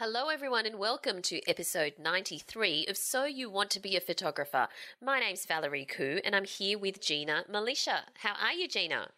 [0.00, 4.68] Hello, everyone, and welcome to episode 93 of So You Want to Be a Photographer.
[5.02, 8.02] My name's Valerie Khoo, and I'm here with Gina Milicia.
[8.18, 9.08] How are you, Gina?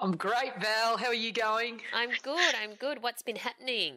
[0.00, 0.96] I'm great, Val.
[0.96, 1.82] How are you going?
[1.94, 3.02] I'm good, I'm good.
[3.02, 3.96] What's been happening?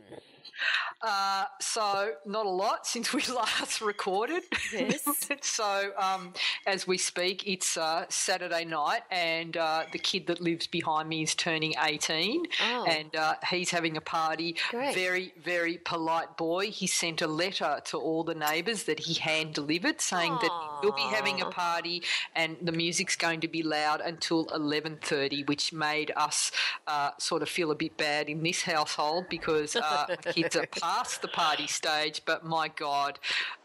[1.02, 4.44] Uh, so, not a lot since we last recorded.
[4.74, 5.08] Yes.
[5.42, 6.34] so, um,
[6.66, 11.24] as we speak, it's uh, Saturday night, and uh, the kid that lives behind me
[11.24, 12.86] is turning 18, Oh.
[12.86, 14.56] and uh, he's having a party.
[14.72, 14.96] Great.
[14.96, 16.68] Very, very polite boy.
[16.72, 20.92] He sent a letter to all the neighbours that he hand delivered saying that he'll
[20.92, 22.04] be having a party
[22.36, 26.52] and the music's going to be loud until 11.30, which made us
[26.88, 31.22] uh, sort of feel a bit bad in this household because uh, kids are past
[31.22, 33.20] the party stage, but my God,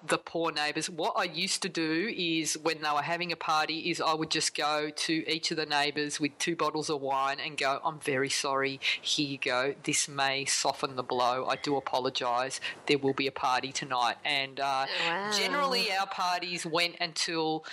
[0.07, 0.89] the poor neighbours.
[0.89, 4.31] What I used to do is when they were having a party is I would
[4.31, 7.99] just go to each of the neighbours with two bottles of wine and go, I'm
[7.99, 9.75] very sorry, here you go.
[9.83, 11.47] This may soften the blow.
[11.47, 12.61] I do apologise.
[12.87, 14.17] There will be a party tonight.
[14.25, 15.31] And uh, Wow.
[15.37, 17.65] generally our parties went until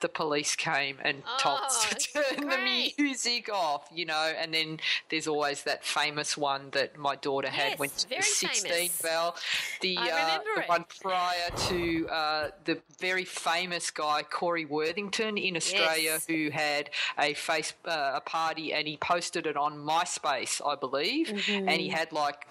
[0.00, 2.96] the police came and told us Oh, to turn great.
[2.96, 7.48] the music off, you know, and then there's always that famous one that my daughter
[7.48, 9.00] had Yes, when she was 16, famous.
[9.02, 9.36] Val.
[9.80, 16.12] The, uh, the one prior to uh, the very famous guy, Corey Worthington in Australia,
[16.12, 16.26] Yes.
[16.26, 21.28] who had a face uh, a party and he posted it on MySpace, I believe,
[21.28, 21.68] Mm-hmm.
[21.68, 22.46] and he had like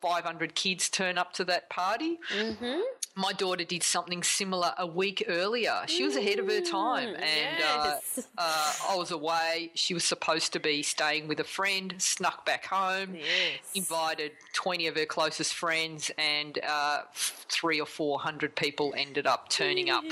[0.00, 2.18] 500 kids turn up to that party.
[2.34, 2.80] Mm-hmm.
[3.16, 5.82] My daughter did something similar a week earlier.
[5.86, 8.18] She was ahead of her time, and yes.
[8.18, 9.70] uh, uh, I was away.
[9.74, 13.60] She was supposed to be staying with a friend, snuck back home, Yes.
[13.74, 19.48] invited 20 of her closest friends, and uh, three or four hundred people ended up
[19.48, 20.04] turning up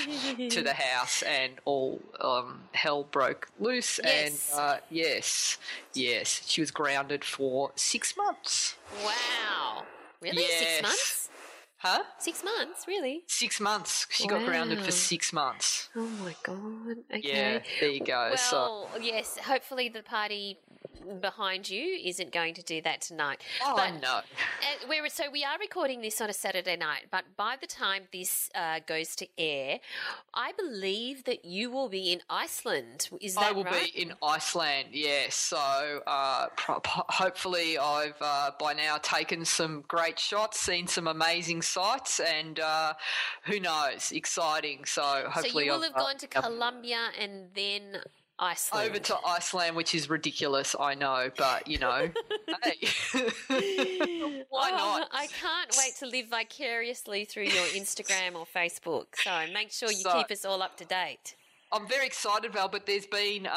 [0.51, 3.99] to the house, and all um, hell broke loose.
[4.05, 4.53] Yes.
[4.53, 5.59] And uh, yes,
[5.93, 8.77] yes, she was grounded for six months.
[9.05, 9.83] Wow.
[10.21, 10.45] Really?
[10.45, 11.29] Six months?
[11.83, 12.05] Huh?
[12.19, 13.25] Six months, really?
[13.27, 14.07] Six months.
[14.09, 15.89] She got grounded for six months.
[15.97, 16.99] Oh my god.
[17.13, 17.21] Okay.
[17.25, 18.37] Yeah, there you go.
[18.37, 20.59] so, Well, yes, hopefully the party
[21.21, 23.43] behind you isn't going to do that tonight.
[23.65, 24.19] oh, but know.
[24.19, 28.05] Uh, we're, so we are recording this on a Saturday night, but by the time
[28.13, 29.81] this uh, goes to air,
[30.35, 33.11] I believe that you will be in Iceland.
[33.21, 33.93] Is that I will right?
[33.93, 35.35] be in Iceland, yes.
[35.35, 41.63] So uh, pro- hopefully, I've uh, by now taken some great shots, seen some amazing
[41.63, 42.95] sights, and uh,
[43.45, 44.85] who knows, exciting.
[44.85, 48.01] So so hopefully, you will I've, have gone to uh, Colombia and then
[48.39, 48.91] Iceland.
[48.91, 52.09] over to Iceland, which is ridiculous, I know, but you know,
[52.65, 52.89] hey,
[54.49, 55.09] why Oh, not?
[55.13, 59.07] I can't wait to live vicariously through your Instagram or Facebook.
[59.23, 61.37] So make sure you So- keep us all up to date.
[61.75, 63.51] I'm very excited, Val, but there's been, uh,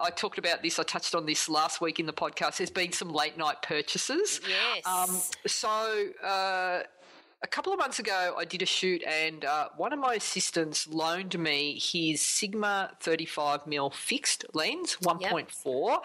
[0.00, 2.56] I talked about this, I touched on this last week in the podcast.
[2.56, 4.40] There's been some late night purchases.
[4.48, 4.84] Yes.
[4.84, 6.82] Um, so, uh,
[7.42, 10.86] a couple of months ago, I did a shoot, and uh, one of my assistants
[10.86, 16.00] loaned me his Sigma 35mm fixed lens, 1.4,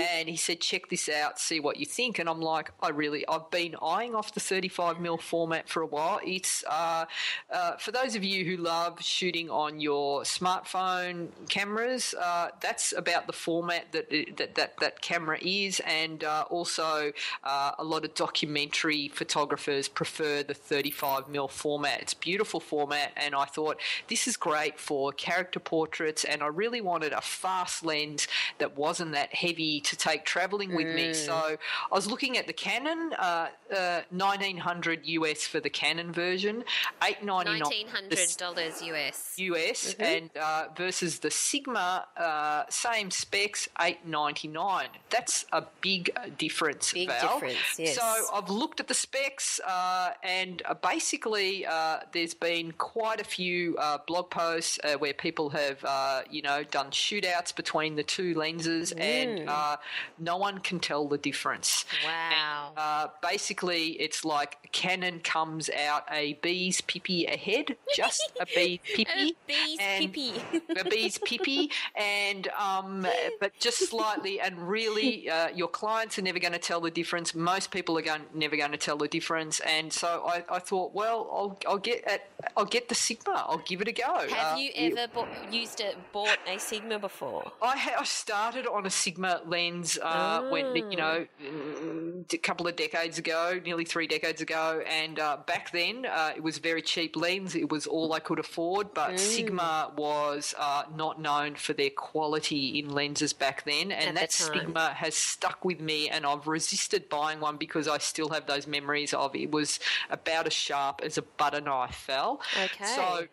[0.00, 3.26] and he said, "Check this out, see what you think." And I'm like, "I really,
[3.28, 6.20] I've been eyeing off the 35mm format for a while.
[6.24, 7.04] It's uh,
[7.52, 12.14] uh, for those of you who love shooting on your smartphone cameras.
[12.18, 17.12] Uh, that's about the format that that that, that camera is, and uh, also
[17.44, 22.00] uh, a lot of documentary photographers prefer the 35mm format.
[22.00, 26.24] It's a beautiful format, and I thought this is great for character portraits.
[26.24, 28.28] And I really wanted a fast lens
[28.58, 31.14] that wasn't that heavy to take traveling with me.
[31.14, 36.64] So I was looking at the Canon, uh, uh, 1900 US for the Canon version,
[37.02, 39.34] 899 Nineteen hundred dollars US.
[39.38, 40.02] US Mm-hmm.
[40.02, 44.88] and uh, versus the Sigma, uh, same specs, eight ninety nine.
[45.10, 46.92] That's a big uh, difference.
[46.92, 47.34] Big Val.
[47.34, 47.96] difference, yes.
[47.96, 53.24] So I've looked at the specs, uh, and uh, basically, uh, there's been quite a
[53.24, 58.02] few uh, blog posts uh, where people have, uh, you know, done shootouts between the
[58.02, 59.00] two lenses, Mm.
[59.00, 59.76] and uh,
[60.18, 61.84] no one can tell the difference.
[62.04, 62.72] Wow.
[62.76, 68.96] Uh, basically, it's like Canon comes out a bee's pippy ahead, just a bee A
[69.04, 69.34] pippy.
[69.46, 70.34] bee's and- pee
[70.78, 73.06] a bee's pippy, and um,
[73.40, 77.34] but just slightly, and really, uh, your clients are never going to tell the difference.
[77.34, 80.94] Most people are going never going to tell the difference, and so I, I thought,
[80.94, 83.44] well, I'll, I'll get at, I'll get the Sigma.
[83.48, 84.04] I'll give it a go.
[84.28, 87.50] Have Uh, you ever bought, used a bought a Sigma before?
[87.62, 92.66] I, ha- I started on a Sigma lens uh, when you know mm, a couple
[92.66, 96.60] of decades ago, nearly three decades ago, and uh, back then uh, it was a
[96.60, 97.54] very cheap lens.
[97.54, 102.78] It was all I could afford, but Sigma was uh, not known for their quality
[102.78, 104.52] in lenses back then, and the that time.
[104.54, 108.66] Sigma has stuck with me, and I've resisted buying one because I still have those
[108.66, 109.78] memories of it was
[110.10, 112.40] about as sharp as a butter knife fell.
[112.64, 112.84] Okay.
[112.84, 113.28] So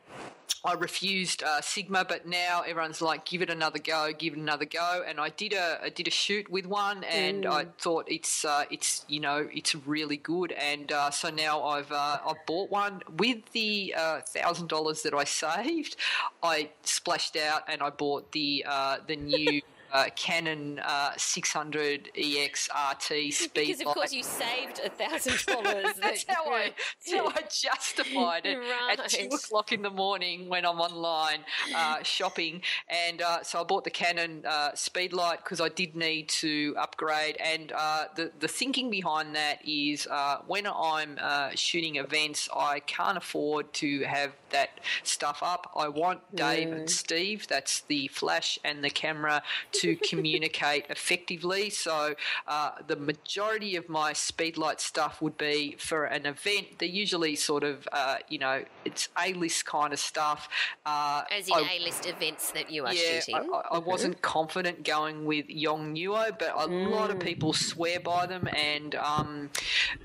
[0.63, 4.65] I refused uh, Sigma, but now everyone's like, give it another go, give it another
[4.65, 5.03] go.
[5.07, 8.65] And I did a I did a shoot with one, and I thought it's uh,
[8.71, 10.51] it's you know it's really good.
[10.51, 15.13] And uh, so now I've uh, I've bought one with the uh, thousand dollars that
[15.13, 15.95] I saved.
[16.41, 19.61] I splashed out and I bought the uh, the new.
[19.95, 23.01] Uh, Canon uh, 600 EX RT
[23.31, 25.93] speed Because of course you saved a thousand dollars.
[26.01, 26.73] That's how I,
[27.05, 28.57] that's how I justified it
[28.91, 32.61] at two o'clock in the morning when I'm online uh, shopping.
[32.89, 37.37] And uh, so I bought the Canon uh, Speedlight because I did need to upgrade.
[37.39, 42.81] And uh, the the thinking behind that is uh, when I'm uh, shooting events, I
[42.81, 44.71] can't afford to have that
[45.03, 45.63] stuff up.
[45.75, 49.43] I want Dave and Steve, that's the flash and the camera,
[49.81, 51.69] to communicate effectively.
[51.69, 52.15] So
[52.47, 56.65] uh, the majority of my speedlight stuff would be for an event.
[56.79, 60.47] They're usually sort of, uh, you know, it's A list kind of stuff.
[60.85, 63.35] Uh, As in A list events that you are yeah, shooting.
[63.35, 68.25] I, I- I wasn't confident going with Yongnuo, but a lot of people swear by
[68.25, 69.49] them, and um,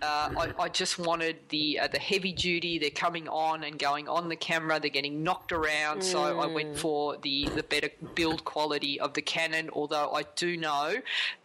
[0.02, 2.79] uh, I, I just wanted the uh, the heavy duty.
[2.79, 4.81] They're coming on and going on the camera.
[4.81, 9.22] They're getting knocked around, so I went for the the better build quality of the
[9.22, 9.70] Canon.
[9.72, 10.96] Although I do know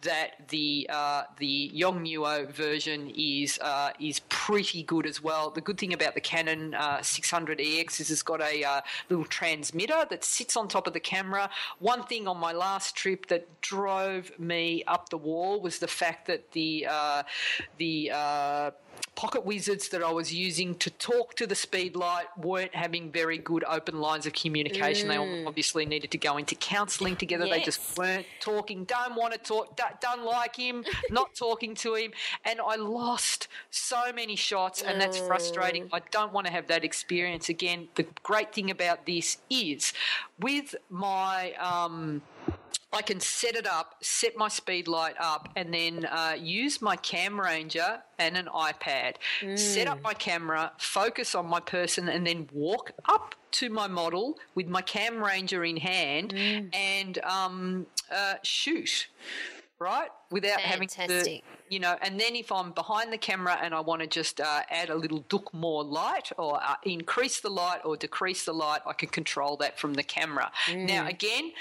[0.02, 5.50] that the uh, the Yongnuo version is uh, is pretty good as well.
[5.50, 10.06] The good thing about the Canon uh, 600EX is it's got a uh, little transmitter
[10.10, 11.50] that sits on top of the camera.
[11.78, 16.26] One thing on my last trip that drove me up the wall was the fact
[16.26, 17.22] that the uh,
[17.78, 18.70] the uh,
[19.16, 23.64] pocket wizards that I was using to talk to the speedlight weren't having very good
[23.66, 25.08] open lines of communication.
[25.08, 27.48] They all obviously needed to go into counselling together.
[27.48, 28.84] They just weren't talking.
[28.84, 29.76] Don't want to talk.
[29.76, 30.84] Don't, don't like him.
[31.10, 32.12] Not talking to him.
[32.44, 35.88] And I lost so many shots, and that's frustrating.
[35.92, 37.88] I don't want to have that experience again.
[37.94, 39.92] The great thing about this is
[40.38, 41.52] with my.
[41.54, 42.22] Um,
[42.92, 46.96] I can set it up, set my speed light up, and then uh, use my
[46.96, 49.16] CamRanger and an iPad.
[49.58, 54.38] Set up my camera, focus on my person, and then walk up to my model
[54.54, 56.32] with my CamRanger in hand
[56.72, 59.08] and um, uh, shoot.
[59.78, 61.98] Right, without having to, you know.
[62.00, 64.94] And then if I'm behind the camera and I want to just uh, add a
[64.94, 69.10] little duck more light, or uh, increase the light, or decrease the light, I can
[69.10, 70.50] control that from the camera.
[70.74, 71.52] Now, again,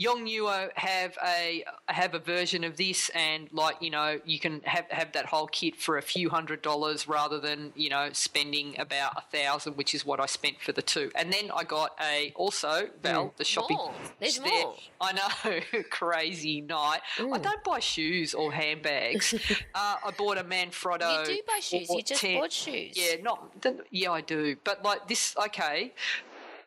[0.00, 4.86] Yongnuo have a have a version of this, and like you know, you can have
[4.90, 9.12] have that whole kit for a few hundred dollars rather than you know spending about
[9.16, 11.10] a thousand, which is what I spent for the two.
[11.14, 13.76] And then I got a also Val the shopping.
[13.76, 13.94] More.
[14.18, 14.62] There's there.
[14.62, 14.74] more.
[15.00, 17.00] I know, crazy night.
[17.18, 19.34] I don't buy shoes or handbags.
[19.74, 21.20] uh, I bought a Manfrotto.
[21.20, 21.90] You do buy shoes.
[21.90, 22.96] You just 410 bought shoes.
[22.96, 24.56] Yeah, not yeah, I do.
[24.64, 25.92] But like this, okay.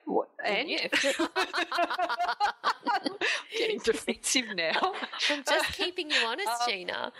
[0.05, 0.88] What, and Yeah.
[3.57, 4.93] getting defensive now.
[5.31, 7.12] I'm just keeping you honest, Um, Gina.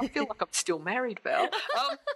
[0.00, 1.44] I feel like I'm still married, Val.
[1.44, 1.50] Um,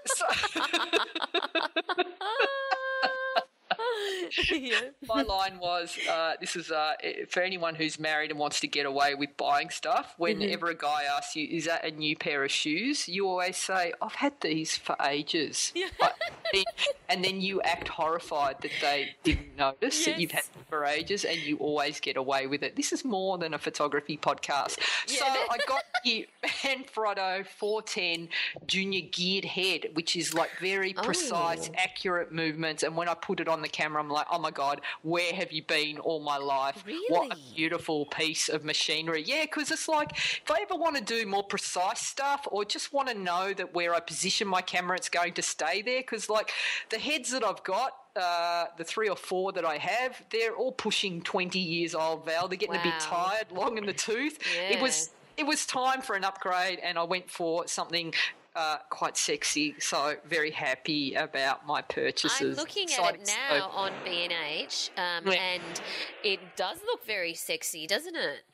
[0.07, 0.61] so
[4.52, 4.81] yeah.
[5.09, 6.95] my line was uh, this is uh,
[7.29, 10.14] for anyone who's married and wants to get away with buying stuff.
[10.19, 13.93] Whenever a guy asks you, "Is that a new pair of shoes?" you always say,
[14.00, 15.73] "I've had these for ages,"
[16.52, 16.64] then-
[17.09, 21.25] and then you act horrified that they didn't notice that you've had them for ages,
[21.25, 22.76] and you always get away with it.
[22.76, 24.79] This is more than a photography podcast.
[25.07, 26.26] so that- I got here.
[26.62, 28.29] Manfrotto 410
[28.67, 31.75] Junior geared head, which is like very precise, Oh.
[31.76, 32.83] accurate movements.
[32.83, 35.52] And when I put it on the camera, I'm like, oh my God, where have
[35.52, 36.85] you been all my life?
[37.09, 39.23] What a beautiful piece of machinery.
[39.25, 42.92] Yeah, because it's like if I ever want to do more precise stuff or just
[42.92, 46.00] want to know that where I position my camera, it's going to stay there.
[46.00, 46.50] Because like
[46.90, 50.73] the heads that I've got, uh, the three or four that I have, they're all
[50.73, 52.49] pushing 20 years old, Val.
[52.49, 54.38] They're getting a bit tired, long in the tooth.
[54.71, 58.12] It was it was time for an upgrade, and I went for something.
[58.55, 62.59] Uh, quite sexy, so very happy about my purchases.
[62.59, 63.71] I'm looking at it now stuff.
[63.75, 65.33] on B&H, um, Yeah.
[65.33, 65.81] and
[66.23, 68.45] it does look very sexy, doesn't it?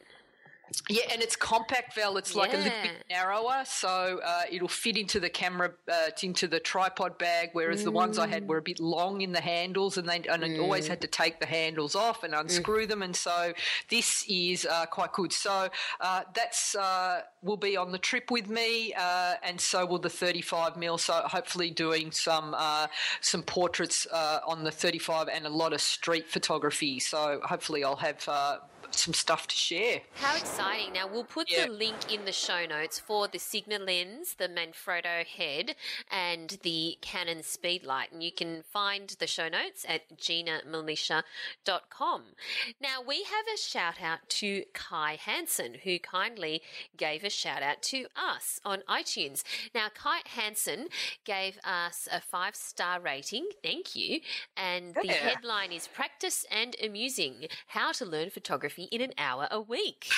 [0.89, 2.17] Yeah, and it's compact, Val.
[2.17, 6.47] It's like a little bit narrower, so uh, it'll fit into the camera, uh, into
[6.47, 7.51] the tripod bag.
[7.53, 10.45] Whereas the ones I had were a bit long in the handles, and they and
[10.45, 13.03] I always had to take the handles off and unscrew them.
[13.03, 13.53] And so
[13.89, 15.33] this is uh, quite good.
[15.33, 15.69] So
[16.01, 20.11] uh, that's uh, will be on the trip with me, uh, and so will the
[20.11, 20.99] 35 mil.
[20.99, 22.89] So hopefully doing some uh,
[23.21, 27.01] some portraits uh, on the 35 and a lot of street photography.
[27.01, 28.29] So hopefully I'll have.
[28.91, 30.01] Some stuff to share.
[30.15, 30.93] How exciting.
[30.95, 31.67] Now, we'll put Yeah.
[31.67, 35.77] the link in the show notes for the Sigma lens, the Manfrotto head,
[36.11, 38.11] and the Canon Speedlight.
[38.13, 42.35] And you can find the show notes at ginamilicia.com.
[42.81, 46.63] Now, we have a shout out to Kai Hansen, who kindly
[46.97, 49.45] gave a shout out to us on iTunes.
[49.75, 50.89] Now, Kai Hansen
[51.25, 53.49] gave us a five star rating.
[53.63, 54.21] Thank you.
[54.57, 55.15] And the Yeah.
[55.29, 60.09] headline is Practice and Amusing How to Learn Photography in an Hour a Week.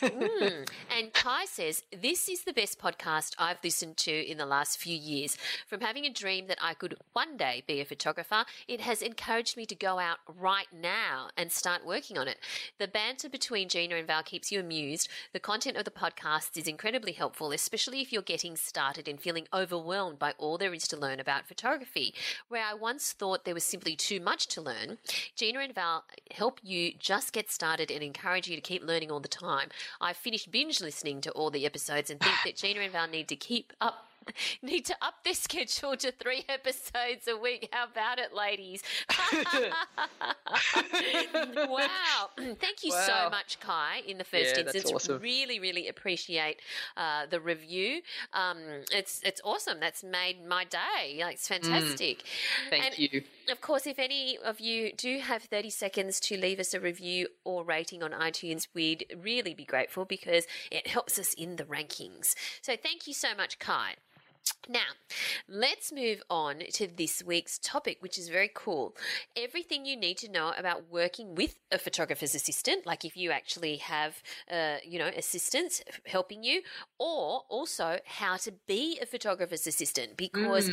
[0.00, 0.68] Mm.
[0.96, 4.96] And Kai says, This is the best podcast I've listened to in the last few
[4.96, 5.36] years.
[5.66, 9.56] From having a dream that I could one day be a photographer, it has encouraged
[9.56, 12.38] me to go out right now and start working on it.
[12.78, 15.08] The banter between Gina and Val keeps you amused.
[15.32, 19.46] The content of the podcast is incredibly helpful, especially if you're getting started and feeling
[19.52, 22.14] overwhelmed by all there is to learn about photography.
[22.48, 24.98] Where I once thought there was simply too much to learn,
[25.34, 29.20] Gina and Val help you just get started and encourage you to keep learning all
[29.20, 29.68] the time.
[30.00, 33.28] I've finished binge listening to all the episodes and think that Gina and Val need
[33.28, 34.04] to keep up.
[34.60, 37.68] Need to up their schedule to three episodes a week.
[37.70, 38.82] How about it, ladies?
[41.34, 42.30] wow.
[42.36, 44.90] Thank you so much, Kai, in the first Yeah, instance.
[44.92, 45.20] awesome.
[45.22, 46.60] Really, really appreciate
[46.96, 48.02] uh, the review.
[48.32, 48.58] Um,
[48.92, 49.78] it's it's awesome.
[49.80, 51.20] That's made my day.
[51.20, 52.18] Like, it's fantastic.
[52.18, 52.70] Mm.
[52.70, 53.22] Thank And- you.
[53.50, 57.28] Of course, if any of you do have 30 seconds to leave us a review
[57.44, 62.34] or rating on iTunes, we'd really be grateful because it helps us in the rankings.
[62.62, 63.96] So thank you so much, Kai.
[64.68, 64.80] Now,
[65.48, 68.96] let's move on to this week's topic, which is very cool.
[69.36, 73.76] Everything you need to know about working with a photographer's assistant, like if you actually
[73.76, 76.62] have, uh, you know, assistants helping you,
[76.98, 80.70] or also how to be a photographer's assistant, because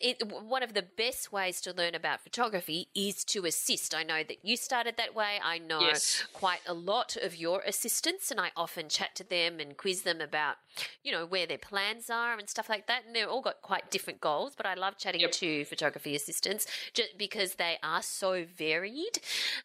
[0.00, 3.94] it, one of the best ways to learn about photography is to assist.
[3.94, 5.38] I know that you started that way.
[5.42, 6.24] I know Yes.
[6.34, 10.20] quite a lot of your assistants, and I often chat to them and quiz them
[10.20, 10.56] about,
[11.02, 13.09] you know, where their plans are and stuff like that.
[13.10, 15.32] And they've all got quite different goals, but I love chatting Yep.
[15.32, 16.64] to photography assistants
[16.94, 19.18] just because they are so varied.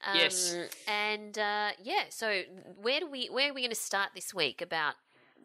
[0.04, 0.56] Um, Yes.
[0.88, 2.42] And uh, yeah, so
[2.82, 4.96] where do we where are we going to start this week about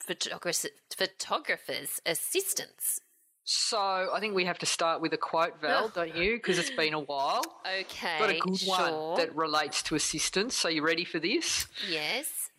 [0.02, 0.64] photographers
[0.96, 3.02] photographers assistants?
[3.44, 6.36] So I think we have to start with a quote, Val, don't you?
[6.36, 7.42] Because it's been a while.
[7.80, 8.78] Okay, Got a good sure.
[8.78, 10.56] one that relates to assistance.
[10.56, 11.66] So you ready for this?
[11.86, 12.49] yes.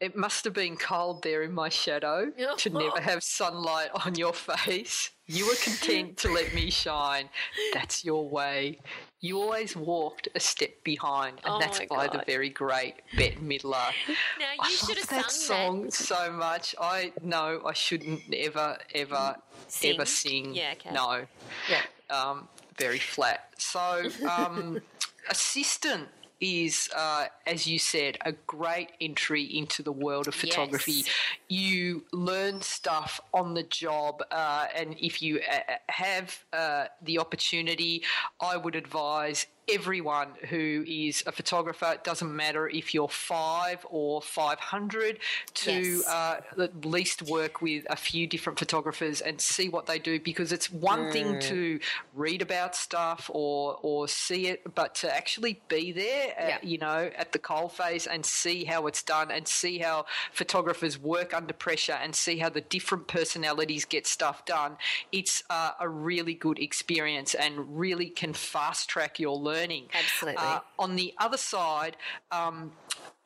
[0.00, 4.32] It must have been cold there in my shadow to never have sunlight on your
[4.32, 5.10] face.
[5.26, 7.28] You were content to let me shine.
[7.74, 8.80] That's your way.
[9.20, 13.92] You always walked a step behind, and Oh that's by the very great Bette Midler.
[14.38, 16.74] Now you I should love have that sung song so much.
[16.80, 19.36] I know I shouldn't ever, ever,
[19.84, 20.06] ever Sing?
[20.06, 20.54] sing.
[20.54, 20.94] Yeah, okay.
[20.94, 21.26] No.
[21.68, 21.82] Yeah.
[22.08, 23.50] Um, very flat.
[23.58, 24.80] So, um,
[25.30, 26.08] assistant
[26.40, 30.92] is, uh, as you said, a great entry into the world of photography.
[30.92, 31.08] Yes.
[31.48, 38.02] You learn stuff on the job, uh, and if you uh, have uh, the opportunity,
[38.40, 44.20] I would advise everyone who is a photographer, it doesn't matter if you're five or
[44.22, 45.18] 500,
[45.54, 46.06] to Yes.
[46.06, 50.52] uh, at least work with a few different photographers and see what they do because
[50.52, 51.40] it's one thing Mm.
[51.48, 51.80] to
[52.14, 56.58] read about stuff or, or see it, but to actually be there, uh, Yeah.
[56.62, 61.32] you know, at the coalface and see how it's done and see how photographers work
[61.34, 64.76] under pressure and see how the different personalities get stuff done,
[65.12, 69.59] it's uh, a really good experience and really can fast track your learning.
[69.92, 70.42] Absolutely.
[70.42, 71.96] Uh, on the other side,
[72.30, 72.72] um,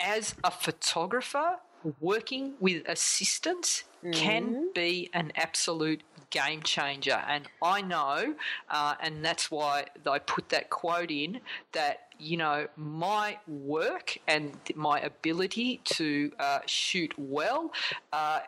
[0.00, 1.56] as a photographer,
[2.00, 4.12] working with assistants mm-hmm.
[4.12, 7.22] can be an absolute game changer.
[7.28, 8.34] And I know,
[8.68, 11.40] uh, and that's why I put that quote in,
[11.72, 17.72] that, you know, my work and my ability to uh, shoot well
[18.12, 18.40] uh,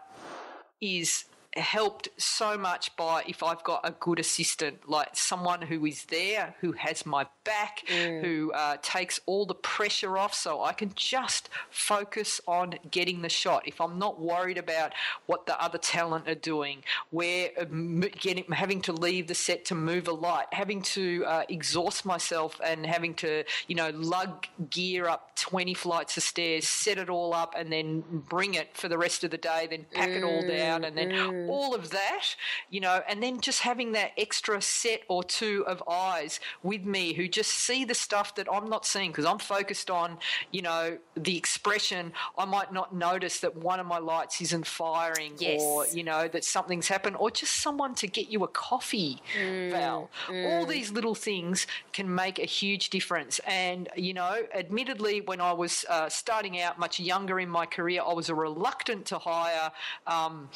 [0.81, 1.27] is
[1.57, 6.55] helped so much by if I've got a good assistant, like someone who is there,
[6.61, 8.23] who has my back, mm.
[8.23, 13.29] who uh, takes all the pressure off, so I can just focus on getting the
[13.29, 13.67] shot.
[13.67, 14.93] If I'm not worried about
[15.27, 17.65] what the other talent are doing, where uh,
[18.21, 22.61] getting having to leave the set to move a light, having to uh, exhaust myself,
[22.65, 27.33] and having to you know lug gear up 20 flights of stairs, set it all
[27.33, 30.17] up, and then bring it for the rest of the day, then pack mm.
[30.17, 32.37] it all down, and then mm all of that,
[32.71, 37.13] you know, and then just having that extra set or two of eyes with me
[37.13, 40.19] who just see the stuff that I'm not seeing because I'm focused on,
[40.53, 42.13] you know, the expression.
[42.37, 45.61] I might not notice that one of my lights isn't firing yes.
[45.63, 49.71] or, you know, that something's happened or just someone to get you a coffee, mm,
[49.71, 50.11] Val.
[50.27, 50.51] Mm.
[50.51, 53.39] All these little things can make a huge difference.
[53.47, 58.03] And, you know, admittedly, when I was uh, starting out much younger in my career,
[58.07, 59.71] I was a reluctant to hire.
[60.07, 60.49] Um,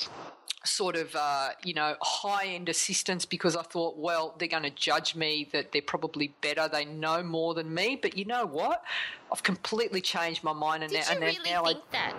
[0.80, 4.70] sort of, uh, you know, high end assistants because I thought, well, they're going to
[4.70, 7.98] judge me that they're probably better, they know more than me.
[8.00, 8.82] But you know what?
[9.30, 12.14] I've completely changed my mind, and did now, you and really now think I, that?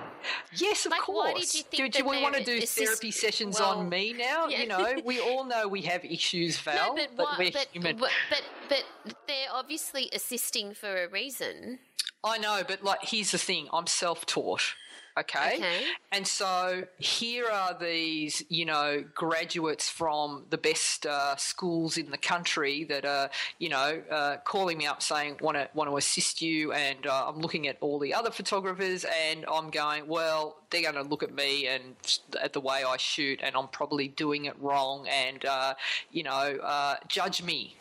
[0.56, 1.34] Yes, of like, course.
[1.34, 3.90] Why did you think do, do we want to do assist- therapy sessions well, on
[3.90, 4.46] me now?
[4.48, 4.62] Yeah.
[4.62, 7.68] You know, we all know we have issues, Val, no, but, but what, we're but,
[7.72, 7.98] human.
[7.98, 11.80] But, but but they're obviously assisting for a reason.
[12.24, 14.76] I know, but like, here's the thing: I'm self-taught.
[15.18, 15.56] Okay?
[15.58, 15.84] okay.
[16.12, 22.18] And so here are these, you know, graduates from the best uh, schools in the
[22.18, 26.42] country that are, you know, uh, calling me up saying want to want to assist
[26.42, 30.82] you, and uh, I'm looking at all the other photographers, and I'm going, well, they're
[30.82, 31.96] going to look at me and
[32.42, 35.74] at the way I shoot, and I'm probably doing it wrong, and uh,
[36.12, 37.76] you know, uh, judge me,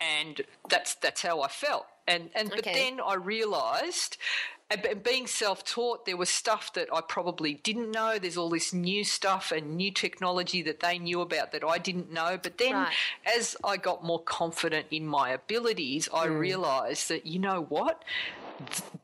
[0.00, 2.60] and that's that's how I felt, and and okay.
[2.62, 4.16] but then I realised
[4.70, 9.04] and being self-taught there was stuff that i probably didn't know there's all this new
[9.04, 12.92] stuff and new technology that they knew about that i didn't know but then right.
[13.36, 16.38] as i got more confident in my abilities i mm.
[16.38, 18.02] realized that you know what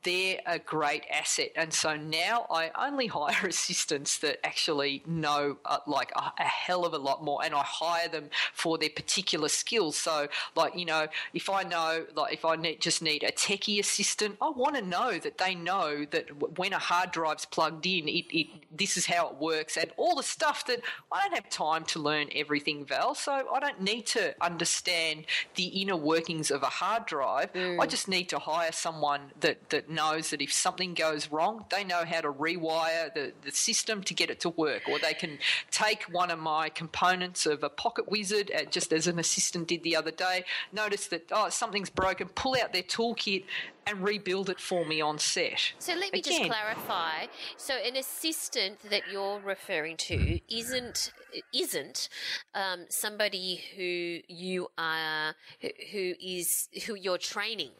[0.02, 1.50] they're a great asset.
[1.56, 6.84] And so now I only hire assistants that actually know uh, like a, a, hell
[6.84, 9.96] of a lot more, and I hire them for their particular skills.
[9.96, 13.78] So, like you know, if I know, like if I need, just need a techie
[13.78, 18.08] assistant, I want to know that they know that when a hard drive's plugged in,
[18.08, 21.48] it, it this is how it works, and all the stuff that I don't have
[21.48, 23.14] time to learn everything, Val.
[23.14, 27.52] So I don't need to understand the inner workings of a hard drive.
[27.52, 27.80] Mm.
[27.80, 31.84] I just need to hire someone that, that knows that if something goes wrong, they
[31.84, 34.88] know how to rewire the, the system to get it to work.
[34.88, 35.38] Or they can
[35.70, 39.82] take one of my components of a pocket wizard, uh, just as an assistant did
[39.82, 43.44] the other day, notice that, oh, something's broken, pull out their toolkit
[43.86, 45.72] and rebuild it for me on set.
[45.78, 47.26] So let me Again, just clarify.
[47.56, 51.12] So an assistant that you're referring to isn't
[51.52, 52.08] isn't
[52.54, 57.70] um, somebody who you are who is who you're training.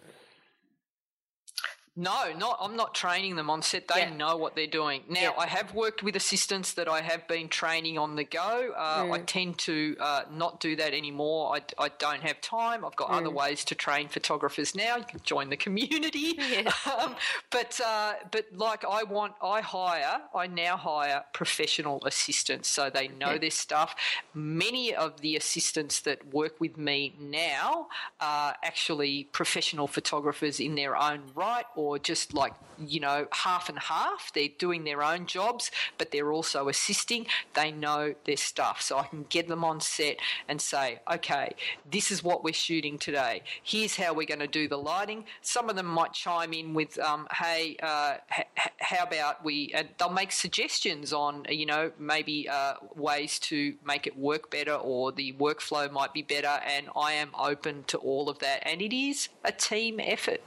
[1.94, 2.56] No, not.
[2.58, 3.86] I'm not training them on set.
[3.86, 4.16] They yeah.
[4.16, 5.02] know what they're doing.
[5.10, 5.32] Now, yeah.
[5.36, 8.72] I have worked with assistants that I have been training on the go.
[8.74, 9.12] Uh, mm.
[9.12, 11.54] I tend to uh, not do that anymore.
[11.54, 12.82] I, I don't have time.
[12.82, 13.18] I've got mm.
[13.18, 14.96] other ways to train photographers now.
[14.96, 16.38] You can join the community.
[16.52, 16.70] Yeah.
[17.02, 17.16] Um,
[17.50, 20.20] but uh, but like I want, I hire.
[20.34, 23.94] I now hire professional assistants, so they know their stuff.
[24.34, 27.88] Many of the assistants that work with me now
[28.20, 33.78] are actually professional photographers in their own right or just like, you know, half and
[33.78, 34.32] half.
[34.34, 37.26] They're doing their own jobs, but they're also assisting.
[37.54, 38.80] They know their stuff.
[38.80, 40.16] So I can get them on set
[40.48, 41.54] and say, okay,
[41.90, 43.42] this is what we're shooting today.
[43.62, 45.24] Here's how we're going to do the lighting.
[45.42, 48.46] Some of them might chime in with, um, hey, uh, h-
[48.78, 54.06] how about we, and they'll make suggestions on, you know, maybe uh, ways to make
[54.06, 56.60] it work better or the workflow might be better.
[56.66, 58.66] And I am open to all of that.
[58.66, 60.40] And it is a team effort.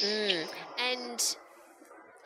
[0.00, 0.46] Mm.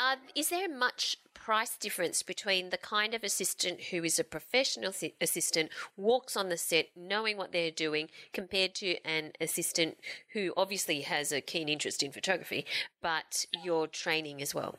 [0.06, 4.92] Uh, is there much price difference between the kind of assistant who is a professional
[5.20, 9.98] assistant, walks on the set knowing what they're doing, compared to an assistant
[10.32, 12.64] who obviously has a keen interest in photography,
[13.02, 14.78] but you're training as well?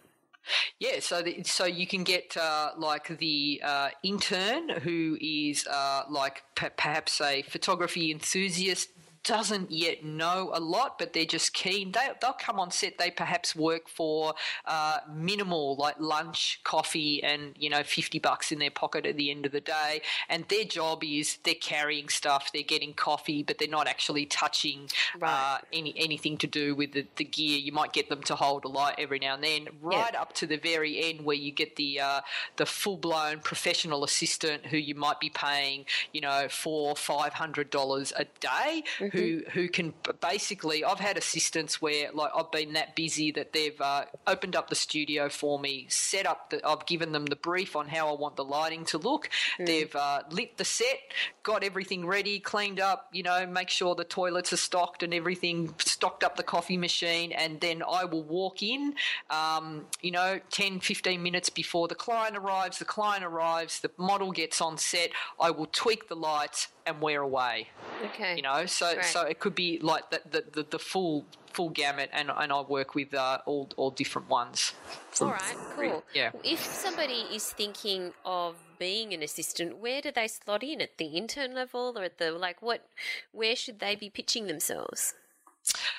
[0.80, 6.04] Yeah, so the, so you can get uh, like the uh, intern who is uh,
[6.10, 8.92] like p- perhaps a photography enthusiast
[9.28, 11.92] doesn't yet know a lot, but they're just keen.
[11.92, 12.98] They, they'll come on set.
[12.98, 14.34] They perhaps work for
[14.66, 19.30] uh, minimal, like lunch, coffee, and you know, fifty bucks in their pocket at the
[19.30, 20.02] end of the day.
[20.30, 24.88] And their job is they're carrying stuff, they're getting coffee, but they're not actually touching
[25.20, 25.30] right.
[25.30, 27.60] uh, any anything to do with the, the, gear.
[27.60, 30.22] You might get them to hold a light every now and then, right yeah.
[30.22, 32.22] up to the very end where you get the uh,
[32.56, 37.70] the full blown professional assistant who you might be paying, you know, four five hundred
[37.70, 39.17] dollars a day, mm-hmm.
[39.18, 40.84] Who who can basically.
[40.84, 44.76] I've had assistants where like I've been that busy that they've uh, opened up the
[44.76, 46.66] studio for me, set up the.
[46.66, 49.30] I've given them the brief on how I want the lighting to look.
[49.60, 49.66] Mm.
[49.66, 51.00] They've uh, lit the set,
[51.44, 53.10] got everything ready, cleaned up.
[53.12, 57.32] You know, make sure the toilets are stocked and everything, stocked up the coffee machine,
[57.32, 58.94] and then I will walk in.
[59.30, 62.80] Um, you know, 10, 15 minutes before the client arrives.
[62.80, 63.80] The client arrives.
[63.80, 65.12] The model gets on set.
[65.40, 67.68] I will tweak the lights and we're away.
[68.06, 68.36] Okay.
[68.36, 69.06] You know, so Great.
[69.06, 72.62] so it could be like the the, the, the full full gamut, and and I
[72.62, 74.74] work with uh, all all different ones.
[75.22, 76.04] All right, cool.
[76.14, 76.32] Yeah.
[76.44, 81.06] If somebody is thinking of being an assistant, where do they slot in at the
[81.06, 82.62] intern level or at the like?
[82.62, 82.88] What,
[83.32, 85.16] where should they be pitching themselves?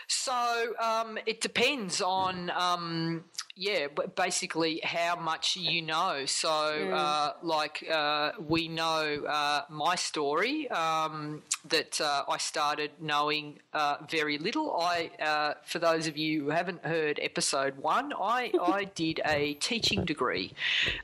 [0.06, 3.24] So um, it depends on um,
[3.58, 6.24] yeah, basically how much you know.
[6.26, 6.92] So, mm.
[6.92, 13.96] uh, like, uh, we know uh, my story um, that uh, I started knowing uh,
[14.08, 14.76] very little.
[14.80, 19.54] I, uh, for those of you who haven't heard episode one, I, I did a
[19.54, 20.52] teaching degree,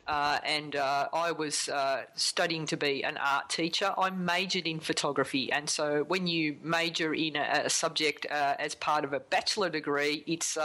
[0.06, 1.68] and I was
[2.14, 3.92] studying to be an art teacher.
[3.98, 8.26] I majored in photography, and so when you major in a, a subject
[8.58, 10.56] as part of a bachelor degree, it's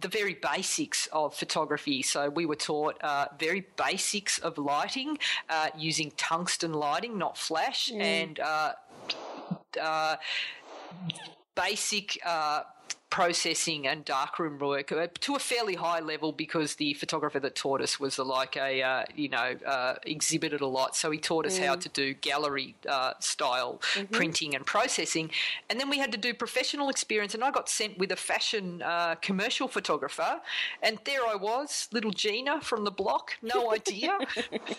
[0.00, 2.02] the very basics of photography.
[2.02, 5.18] So we were taught uh, very basics of lighting
[5.48, 8.00] uh, using tungsten lighting, not flash, mm.
[8.00, 8.72] and uh,
[9.80, 10.16] uh
[11.54, 12.62] basic uh,
[13.10, 17.80] processing and darkroom work uh, to a fairly high level because the photographer that taught
[17.80, 20.94] us was like a uh, you know uh, exhibited a lot.
[20.94, 21.66] So he taught us mm.
[21.66, 24.14] how to do gallery uh, style mm-hmm.
[24.14, 25.30] printing and processing.
[25.70, 28.82] And then we had to do professional experience and I got sent with a fashion
[28.82, 30.40] uh, commercial photographer.
[30.82, 34.18] And there I was little Gina from the block no idea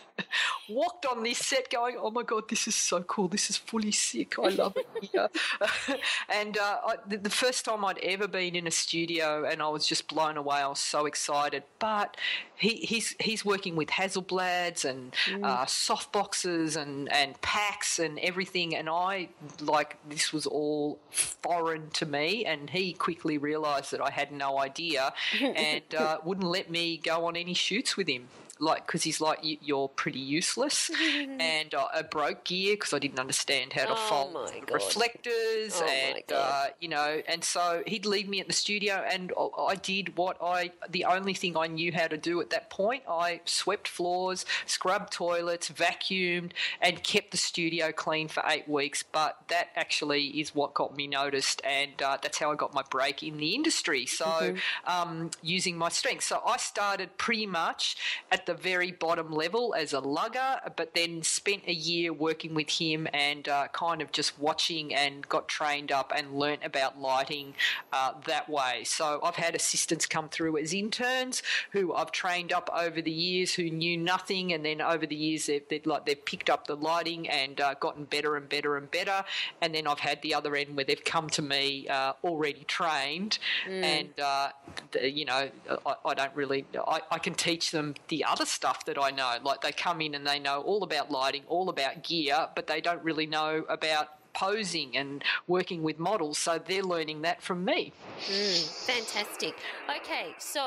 [0.69, 3.27] walked on this set going oh my god this is so cool.
[3.27, 4.37] This is fully sick.
[4.39, 5.29] I love it here.
[6.29, 9.61] And uh, I, the, the first time I'd ever ever been in a studio, and
[9.61, 10.57] I was just blown away.
[10.57, 11.63] I was so excited.
[11.79, 12.17] But
[12.55, 15.43] he, he's he's working with Hasselblads and mm.
[15.43, 19.29] uh, softboxes and and packs and everything, and I
[19.61, 22.45] like this was all foreign to me.
[22.45, 27.25] And he quickly realised that I had no idea, and uh, wouldn't let me go
[27.25, 28.27] on any shoots with him
[28.59, 30.91] like because he's like you're pretty useless,
[31.39, 35.87] and uh, I broke gear because I didn't understand how to oh fold reflectors, oh
[35.87, 40.17] and uh, you know, and so he'd leave me at the studio, and I did
[40.17, 43.03] what I the only thing I knew how to do at that point.
[43.09, 49.03] I swept floors, scrubbed toilets, vacuumed, and kept the studio clean for eight weeks.
[49.03, 52.83] But that actually is what got me noticed, and uh, that's how I got my
[52.89, 54.05] break in the industry.
[54.05, 54.89] So mm-hmm.
[54.89, 57.95] um, using my strengths, so I started pretty much
[58.31, 62.67] at the very bottom level as a lugger, but then spent a year working with
[62.67, 67.53] him and uh, kind of just watching and got trained up and learnt about lighting
[67.93, 68.83] uh, that way.
[68.85, 73.53] So I've had assistants come through as interns who I've trained up over the years
[73.53, 76.75] who knew nothing, and then over the years they've, they've like they've picked up the
[76.75, 79.23] lighting and uh, gotten better and better and better.
[79.61, 83.37] And then I've had the other end where they've come to me uh, already trained,
[83.67, 83.83] mm.
[83.83, 84.49] and uh,
[84.93, 85.49] the, you know
[85.85, 89.11] I, I don't really I, I can teach them the other other stuff that I
[89.11, 89.37] know.
[89.43, 92.79] Like they come in and they know all about lighting, all about gear, but they
[92.79, 96.37] don't really know about posing and working with models.
[96.37, 97.91] So they're learning that from me.
[98.27, 99.55] Mm, fantastic.
[99.89, 100.65] Okay, so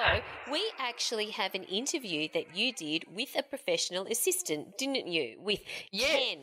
[0.50, 5.36] we actually have an interview that you did with a professional assistant, didn't you?
[5.40, 5.60] With
[5.92, 6.08] yeah.
[6.08, 6.38] Ken.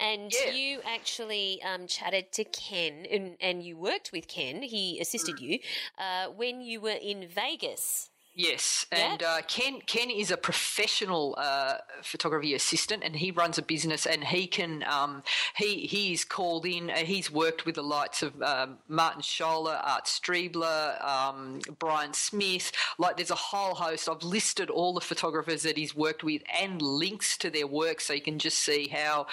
[0.00, 0.52] And yeah.
[0.52, 5.40] you actually um, chatted to Ken and, and you worked with Ken, he assisted mm.
[5.40, 5.58] you,
[5.96, 8.10] uh, when you were in Vegas.
[8.38, 13.62] Yes, and uh, Ken Ken is a professional uh, photography assistant, and he runs a
[13.62, 15.24] business, and he can um,
[15.56, 16.88] he he's called in.
[16.88, 22.70] Uh, he's worked with the likes of um, Martin Schoeller, Art Streiber, um, Brian Smith.
[22.96, 24.08] Like there's a whole host.
[24.08, 28.12] I've listed all the photographers that he's worked with and links to their work, so
[28.12, 29.26] you can just see how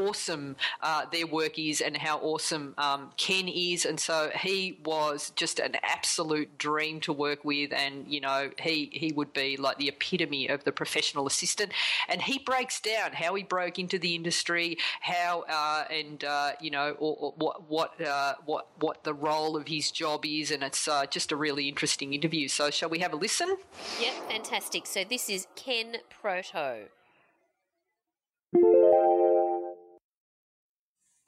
[0.00, 3.84] awesome uh, their work is and how awesome um, Ken is.
[3.84, 7.72] And so he was just an absolute dream to work with.
[7.72, 11.72] And, you know, he, he would be like the epitome of the professional assistant.
[12.08, 16.70] And he breaks down how he broke into the industry, how, uh, and, uh, you
[16.70, 20.50] know, or, or what, what, uh, what, what the role of his job is.
[20.50, 22.48] And it's uh, just a really interesting interview.
[22.48, 23.56] So, shall we have a listen?
[24.00, 24.86] Yep, fantastic.
[24.86, 26.88] So, this is Ken Proto.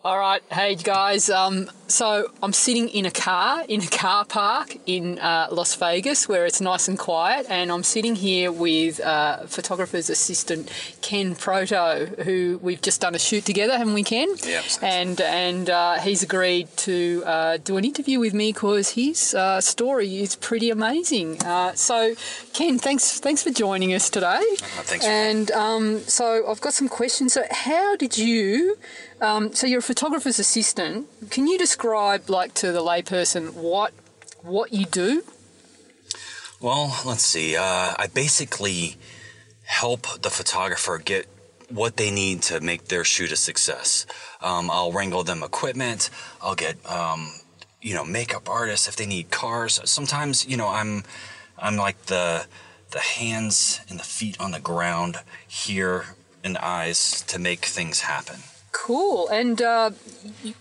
[0.09, 1.29] All right, hey guys.
[1.29, 6.27] Um, so I'm sitting in a car in a car park in uh, Las Vegas
[6.27, 12.07] where it's nice and quiet, and I'm sitting here with uh, photographer's assistant Ken Proto,
[12.25, 14.35] who we've just done a shoot together, haven't we, Ken?
[14.47, 14.62] Yeah.
[14.81, 19.61] And and uh, he's agreed to uh, do an interview with me because his uh,
[19.61, 21.42] story is pretty amazing.
[21.42, 22.14] Uh, so,
[22.55, 24.40] Ken, thanks thanks for joining us today.
[24.57, 27.35] thanks And um, so I've got some questions.
[27.35, 28.79] So, how did you?
[29.20, 31.09] Um, so you're a photographer's assistant.
[31.31, 33.92] Can you describe, like, to the layperson what
[34.42, 35.24] what you do?
[36.61, 37.57] Well, let's see.
[37.57, 38.96] Uh, I basically
[39.64, 41.26] help the photographer get
[41.68, 44.07] what they need to make their shoot a success.
[44.40, 46.11] Um, I'll wrangle them equipment.
[46.40, 47.33] I'll get um,
[47.83, 49.81] you know makeup artists if they need cars.
[49.85, 51.04] Sometimes you know I'm
[51.59, 52.46] I'm like the
[52.90, 56.07] the hands and the feet on the ground here
[56.42, 58.40] and eyes to make things happen.
[58.72, 59.28] Cool.
[59.28, 59.90] And uh,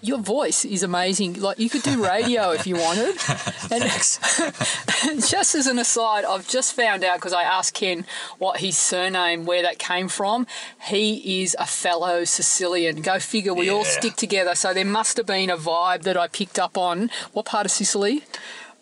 [0.02, 1.42] your voice is amazing.
[1.42, 3.16] Like, you could do radio if you wanted.
[3.70, 5.30] And Thanks.
[5.30, 8.06] just as an aside, I've just found out because I asked Ken
[8.38, 10.48] what his surname, where that came from.
[10.84, 13.02] He is a fellow Sicilian.
[13.02, 14.56] Go figure, we all stick together.
[14.56, 17.10] So there must have been a vibe that I picked up on.
[17.34, 18.24] What part of Sicily?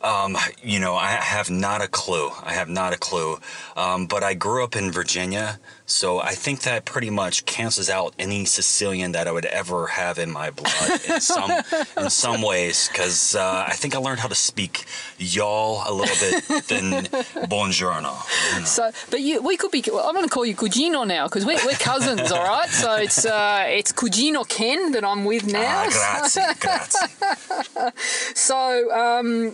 [0.01, 2.29] Um, you know, I have not a clue.
[2.43, 3.39] I have not a clue.
[3.75, 8.15] Um, but I grew up in Virginia, so I think that pretty much cancels out
[8.17, 11.51] any Sicilian that I would ever have in my blood in some
[11.97, 12.87] in some ways.
[12.87, 14.85] Because uh, I think I learned how to speak
[15.17, 17.03] y'all a little bit than
[17.49, 18.13] buongiorno.
[18.53, 18.65] you know.
[18.65, 19.83] So, but you, we could be.
[19.87, 22.69] Well, I'm going to call you Cugino now because we're, we're cousins, all right?
[22.69, 25.85] So it's uh, it's Cugino Ken that I'm with now.
[25.85, 27.05] Ah, grazie, grazie.
[28.35, 29.53] So, um,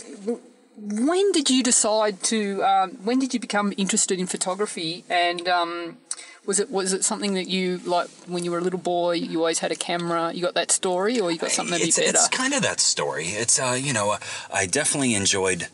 [0.78, 2.63] when did you decide to?
[2.63, 5.04] Um, when did you become interested in photography?
[5.10, 5.98] And um,
[6.45, 9.13] was it was it something that you like when you were a little boy?
[9.13, 10.32] You always had a camera.
[10.34, 12.10] You got that story, or you got something maybe it's, better?
[12.10, 13.27] it's kind of that story.
[13.27, 14.17] It's uh, you know,
[14.54, 15.67] I definitely enjoyed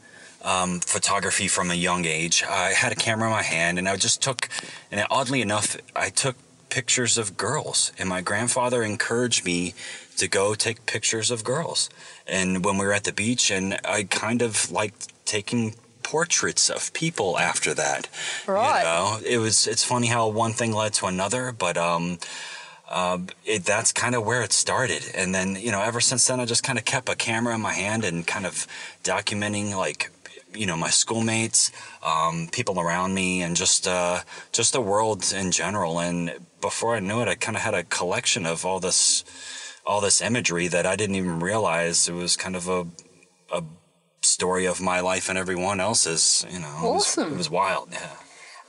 [0.44, 2.44] um, photography from a young age.
[2.44, 4.50] I had a camera in my hand, and I just took,
[4.92, 6.36] and oddly enough, I took
[6.70, 7.92] pictures of girls.
[7.98, 9.74] And my grandfather encouraged me
[10.18, 11.90] to go take pictures of girls.
[12.28, 15.76] And when we were at the beach, and I kind of liked taking
[16.12, 18.08] portraits of people after that.
[18.48, 18.80] Right.
[18.80, 19.68] You know, it was.
[19.68, 22.18] It's funny how one thing led to another, but um,
[22.90, 25.04] uh, it, that's kind of where it started.
[25.14, 27.62] And then, you know, ever since then, I just kind of kept a camera in
[27.62, 28.68] my hand and kind of
[29.04, 30.12] documenting, like,
[30.54, 34.22] you know, my schoolmates, um, people around me, and just uh,
[34.54, 36.00] just the world in general.
[36.00, 39.24] And before I knew it, I kind of had a collection of all this
[39.86, 42.88] all this imagery that I didn't even realize it was kind of a
[43.52, 43.62] a
[44.28, 46.46] story of my life and everyone else's.
[46.50, 47.90] You know, It was- it was wild.
[47.92, 48.10] Yeah.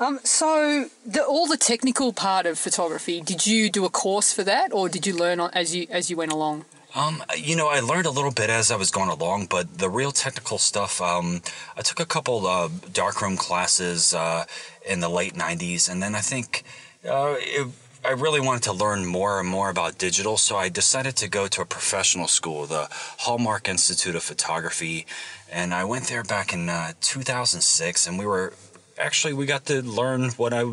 [0.00, 4.44] Um, so the, all the technical part of photography, did you do a course for
[4.44, 6.64] that, or did you learn on, as you as you went along?
[6.94, 9.90] Um, you know, I learned a little bit as I was going along, but the
[9.90, 11.42] real technical stuff, um,
[11.76, 14.44] I took a couple uh, darkroom classes uh,
[14.86, 16.62] in the late '90s, and then I think
[17.04, 17.66] uh, it,
[18.04, 21.48] I really wanted to learn more and more about digital, so I decided to go
[21.48, 25.04] to a professional school, the Hallmark Institute of Photography,
[25.50, 28.54] and I went there back in uh, 2006, and we were
[28.98, 30.64] actually we got to learn what I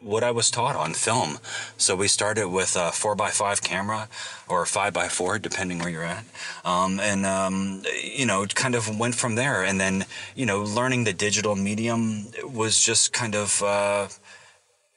[0.00, 1.38] what I was taught on film.
[1.78, 4.08] So we started with a four x five camera
[4.48, 6.24] or five x four, depending where you're at,
[6.64, 9.62] um, and um, you know, kind of went from there.
[9.62, 14.08] And then you know, learning the digital medium was just kind of uh,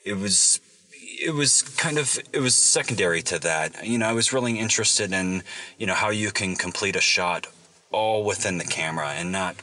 [0.04, 0.60] it was.
[1.20, 3.86] It was kind of it was secondary to that.
[3.86, 5.44] You know, I was really interested in
[5.78, 7.48] you know how you can complete a shot
[7.92, 9.56] all within the camera and not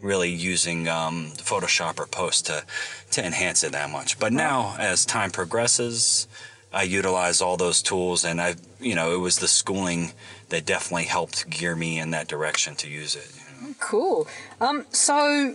[0.00, 2.64] really using um, Photoshop or Post to
[3.12, 4.18] to enhance it that much.
[4.18, 6.26] But now, as time progresses,
[6.72, 10.12] I utilize all those tools, and I, you know, it was the schooling
[10.48, 13.30] that definitely helped gear me in that direction to use it.
[13.78, 14.26] Cool.
[14.60, 15.54] Um, so,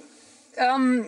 [0.60, 1.08] um,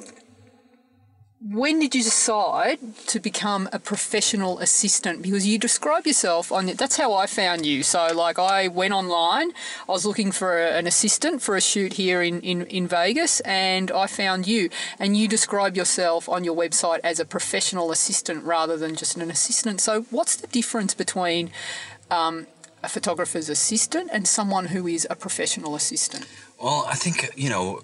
[1.41, 5.21] when did you decide to become a professional assistant?
[5.21, 7.81] Because you describe yourself on that's how I found you.
[7.81, 9.51] So, like, I went online,
[9.87, 13.39] I was looking for a, an assistant for a shoot here in, in, in Vegas,
[13.41, 14.69] and I found you.
[14.99, 19.31] And you describe yourself on your website as a professional assistant rather than just an
[19.31, 19.79] assistant.
[19.79, 21.51] So, what's the difference between
[22.11, 22.47] um,
[22.83, 26.27] a photographer's assistant and someone who is a professional assistant?
[26.61, 27.81] Well, I think, you know,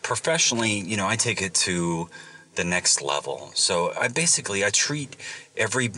[0.00, 2.08] professionally, you know, I take it to
[2.56, 3.50] the next level.
[3.54, 5.16] So I basically I treat
[5.56, 5.90] every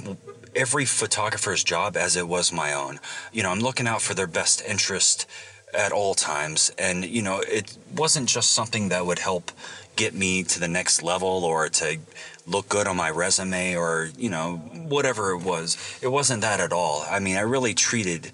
[0.55, 3.01] every photographer's job as it was my own.
[3.33, 5.27] You know, I'm looking out for their best interest
[5.75, 9.53] at all times and you know, it wasn't just something that would help
[9.97, 11.99] get me to the next level or to
[12.47, 15.77] look good on my resume or, you know, whatever it was.
[16.01, 17.05] It wasn't that at all.
[17.11, 18.33] I mean, I really treated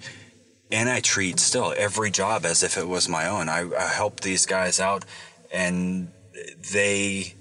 [0.70, 3.48] and I treat still every job as if it was my own.
[3.48, 5.04] I, I help these guys out
[5.52, 6.08] and
[6.72, 7.34] they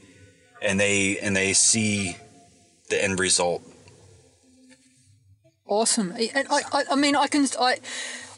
[0.63, 2.17] and they and they see
[2.89, 3.61] the end result.
[5.65, 6.13] Awesome.
[6.15, 7.77] I, I, I mean, I can I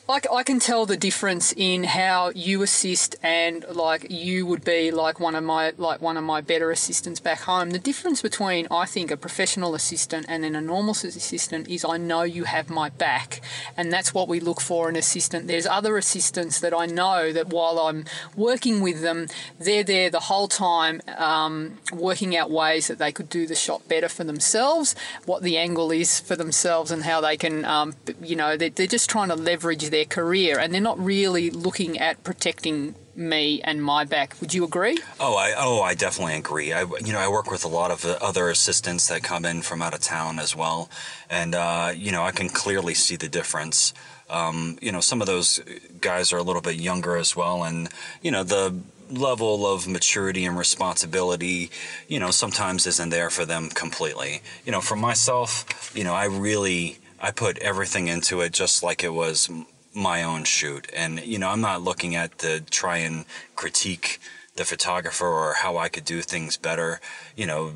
[0.07, 4.91] I, I can tell the difference in how you assist and like you would be
[4.91, 7.71] like one of my like one of my better assistants back home.
[7.71, 11.97] The difference between I think a professional assistant and then a normal assistant is I
[11.97, 13.41] know you have my back,
[13.75, 15.47] and that's what we look for in an assistant.
[15.47, 19.25] There's other assistants that I know that while I'm working with them,
[19.59, 23.87] they're there the whole time um, working out ways that they could do the shot
[23.87, 28.35] better for themselves, what the angle is for themselves, and how they can um, you
[28.35, 32.21] know they're, they're just trying to leverage their career and they're not really looking at
[32.23, 34.36] protecting me and my back.
[34.41, 34.97] Would you agree?
[35.21, 36.73] Oh, I oh I definitely agree.
[36.73, 39.81] I you know I work with a lot of other assistants that come in from
[39.81, 40.89] out of town as well,
[41.29, 43.93] and uh, you know I can clearly see the difference.
[44.29, 45.62] Um, you know some of those
[46.01, 47.88] guys are a little bit younger as well, and
[48.21, 48.75] you know the
[49.10, 51.69] level of maturity and responsibility,
[52.08, 54.41] you know, sometimes isn't there for them completely.
[54.65, 55.47] You know, for myself,
[55.95, 59.49] you know, I really I put everything into it just like it was
[59.95, 60.89] my own shoot.
[60.93, 64.19] And, you know, I'm not looking at to try and critique
[64.55, 66.99] the photographer or how I could do things better.
[67.36, 67.73] You know,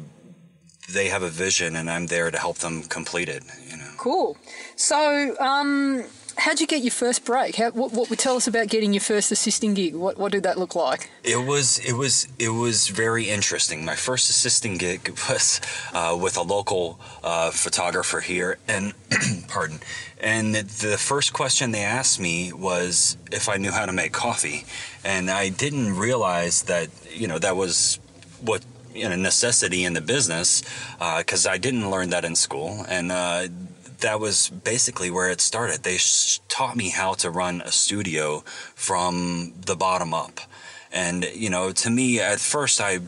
[0.89, 3.91] they have a vision and I'm there to help them complete it, you know.
[3.97, 4.38] Cool.
[4.75, 6.05] So, um,
[6.39, 7.56] how'd you get your first break?
[7.56, 9.95] How, what, what tell us about getting your first assisting gig?
[9.95, 11.10] What, what did that look like?
[11.23, 13.86] It was it was it was very interesting.
[13.86, 15.62] My first assisting gig was
[15.93, 18.93] uh, with a local uh, photographer here, and
[19.47, 19.80] pardon.
[20.19, 24.65] And the first question they asked me was if I knew how to make coffee,
[25.04, 27.99] and I didn't realize that you know that was
[28.41, 30.63] what you know necessity in the business
[31.17, 33.47] because uh, I didn't learn that in school, and uh,
[34.01, 35.83] that was basically where it started.
[35.83, 38.43] They sh- taught me how to run a studio
[38.75, 40.39] from the bottom up.
[40.91, 42.99] And, you know, to me, at first, I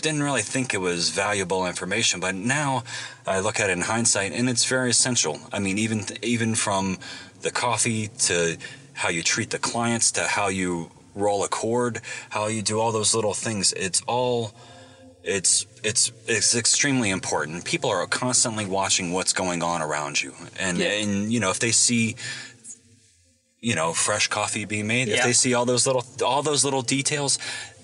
[0.00, 2.84] didn't really think it was valuable information, but now
[3.26, 5.40] I look at it in hindsight and it's very essential.
[5.52, 6.98] I mean, even, even from
[7.42, 8.56] the coffee to
[8.94, 12.92] how you treat the clients to how you roll a cord, how you do all
[12.92, 14.52] those little things, it's all
[15.26, 17.64] it's it's it's extremely important.
[17.64, 20.86] People are constantly watching what's going on around you, and yeah.
[20.86, 22.14] and you know if they see
[23.60, 25.16] you know fresh coffee being made, yeah.
[25.16, 27.38] if they see all those little all those little details,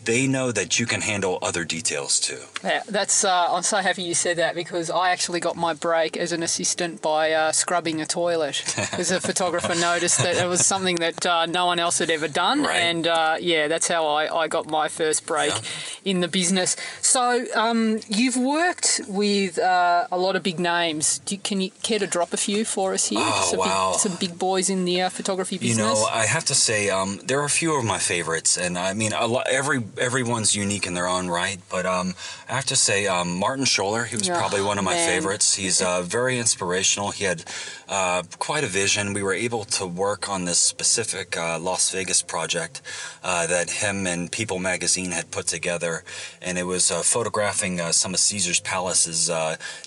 [0.04, 2.40] they know that you can handle other details too.
[2.64, 3.24] Yeah, that's.
[3.24, 6.42] Uh, I'm so happy you said that because I actually got my break as an
[6.42, 11.24] assistant by uh, scrubbing a toilet because a photographer noticed that it was something that
[11.26, 12.76] uh, no one else had ever done, right.
[12.76, 15.60] and uh, yeah, that's how I, I got my first break yeah.
[16.04, 16.76] in the business.
[17.00, 21.20] So um, you've worked with uh, a lot of big names.
[21.28, 23.20] You, can you care to drop a few for us here?
[23.22, 23.90] Oh, some wow.
[23.92, 25.76] Big, some big boys in the uh, photography business.
[25.76, 28.78] You know, I have to say um, there are a few of my favorites, and
[28.78, 32.14] I mean, lot, every everyone's unique in their own right, but um,
[32.48, 35.08] I have to say, um, Martin Schoeller, he was oh, probably one of my man.
[35.08, 35.54] favorites.
[35.54, 37.10] He's uh, very inspirational.
[37.10, 37.44] He had
[37.88, 39.12] uh, quite a vision.
[39.12, 42.82] We were able to work on this specific uh, Las Vegas project
[43.22, 46.04] uh, that him and People magazine had put together,
[46.40, 49.30] and it was uh, photographing uh, some of Caesar's Palace's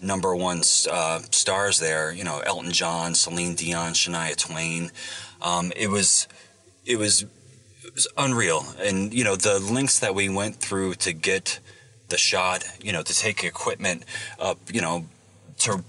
[0.02, 2.12] number one stars there.
[2.12, 4.92] You know, Elton John, Celine Dion, Shania Twain.
[5.42, 6.28] Um, it was
[6.86, 7.26] it was
[7.96, 8.66] was unreal.
[8.80, 11.60] And, you know, the links that we went through to get
[12.10, 14.04] the shot, you know, to take equipment
[14.40, 15.06] up, you know,
[15.60, 15.84] to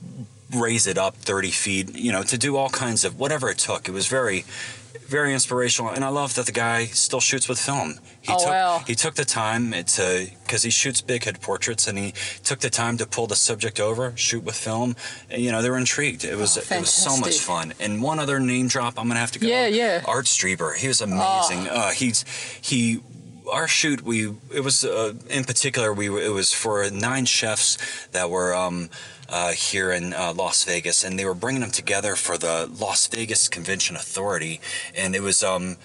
[0.55, 3.89] raise it up 30 feet, you know, to do all kinds of whatever it took.
[3.89, 4.45] It was very,
[5.01, 5.91] very inspirational.
[5.91, 7.99] And I love that the guy still shoots with film.
[8.23, 8.83] He oh, took, wow.
[8.87, 12.13] He took the time to, because he shoots big head portraits and he
[12.45, 14.97] took the time to pull the subject over, shoot with film.
[15.31, 16.25] And, you know, they were intrigued.
[16.25, 17.75] It was, oh, it was so much fun.
[17.81, 19.47] And one other name drop, I'm to have to go.
[19.47, 20.03] Yeah, yeah.
[20.07, 20.77] Art Streiber.
[20.77, 21.69] He was amazing.
[21.69, 21.75] Oh.
[21.75, 22.25] Uh, he's,
[22.61, 23.01] he,
[23.51, 27.79] our shoot, we, it was, uh, in particular, we, it was for nine chefs
[28.13, 28.91] that were, um,
[29.29, 33.07] uh, here in uh, Las Vegas, and they were bringing them together for the Las
[33.09, 34.61] Vegas Convention Authority,
[34.95, 35.77] and it was um,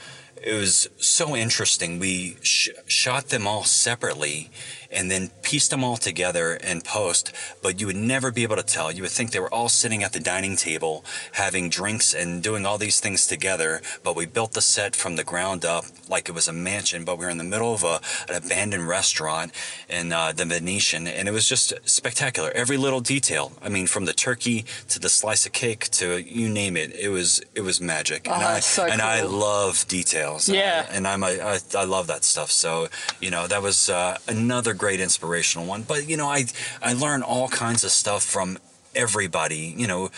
[0.44, 2.00] it was so interesting.
[2.00, 4.50] We sh- shot them all separately,
[4.92, 8.64] and then pieced them all together in post, but you would never be able to
[8.64, 8.92] tell.
[8.92, 12.66] You would think they were all sitting at the dining table having drinks and doing
[12.66, 16.34] all these things together, but we built the set from the ground up like it
[16.34, 19.52] was a mansion, but we were in the middle of a, an abandoned restaurant
[19.90, 22.52] in uh, the Venetian, and it was just spectacular.
[22.54, 23.54] Every little detail.
[23.62, 27.10] I mean, from the turkey to the slice of cake to you name it, it
[27.10, 28.28] was it was magic.
[28.30, 30.50] Oh, and I so and I love details.
[30.50, 30.86] Yeah.
[30.92, 32.52] and I'm a, I, I love that stuff.
[32.52, 32.88] So
[33.20, 35.84] you know that was uh, another great inspirational one.
[35.84, 36.46] But you know I
[36.82, 38.58] I learn all kinds of stuff from
[38.96, 39.76] everybody.
[39.78, 40.10] You know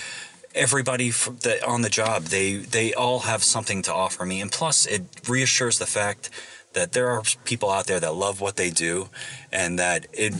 [0.55, 1.09] everybody
[1.41, 5.01] that on the job they they all have something to offer me and plus it
[5.27, 6.29] reassures the fact
[6.73, 9.09] that there are people out there that love what they do
[9.51, 10.33] and that it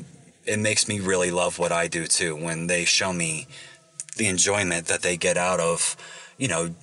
[0.46, 3.48] it makes me really love what I do too when they show me
[4.18, 5.98] the enjoyment that they get out of
[6.38, 6.76] you know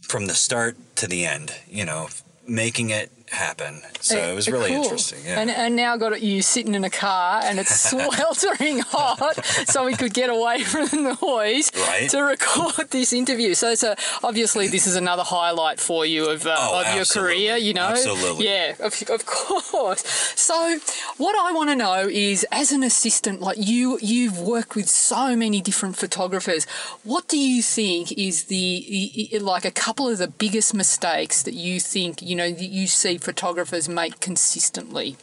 [0.00, 2.08] from the start to the end you know
[2.48, 4.82] making it happen so it was really Cool.
[4.82, 9.44] interesting yeah And, and now got you sitting in a car and it's sweltering hot,
[9.68, 12.10] so we could get away from the noise Right.
[12.10, 13.54] to record this interview.
[13.54, 17.56] So, so obviously this is another highlight for you of, uh, Oh, of your career.
[17.56, 18.46] You know, Absolutely.
[18.46, 20.02] yeah, of, of course.
[20.36, 20.78] So,
[21.16, 25.36] what I want to know is, as an assistant, like you, you've worked with so
[25.36, 26.64] many different photographers.
[27.04, 31.80] What do you think is the like a couple of the biggest mistakes that you
[31.80, 35.16] think you know that you see photographers make consistently?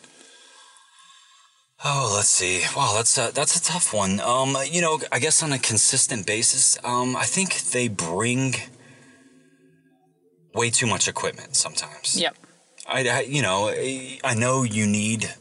[1.84, 2.64] Oh, let's see.
[2.76, 4.20] Wow, that's a, that's a tough one.
[4.20, 8.56] Um, you know, I guess on a consistent basis, um, I think they bring
[10.56, 12.20] way too much equipment sometimes.
[12.20, 12.36] Yep.
[12.88, 13.70] I, I you know,
[14.24, 15.32] I know you need,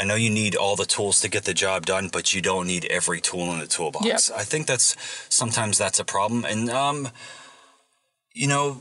[0.00, 2.66] I know you need all the tools to get the job done, but you don't
[2.66, 4.06] need every tool in the toolbox.
[4.06, 4.38] Yep.
[4.38, 4.96] I think that's
[5.28, 7.08] sometimes that's a problem, and um,
[8.32, 8.80] you know,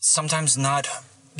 [0.00, 0.86] sometimes not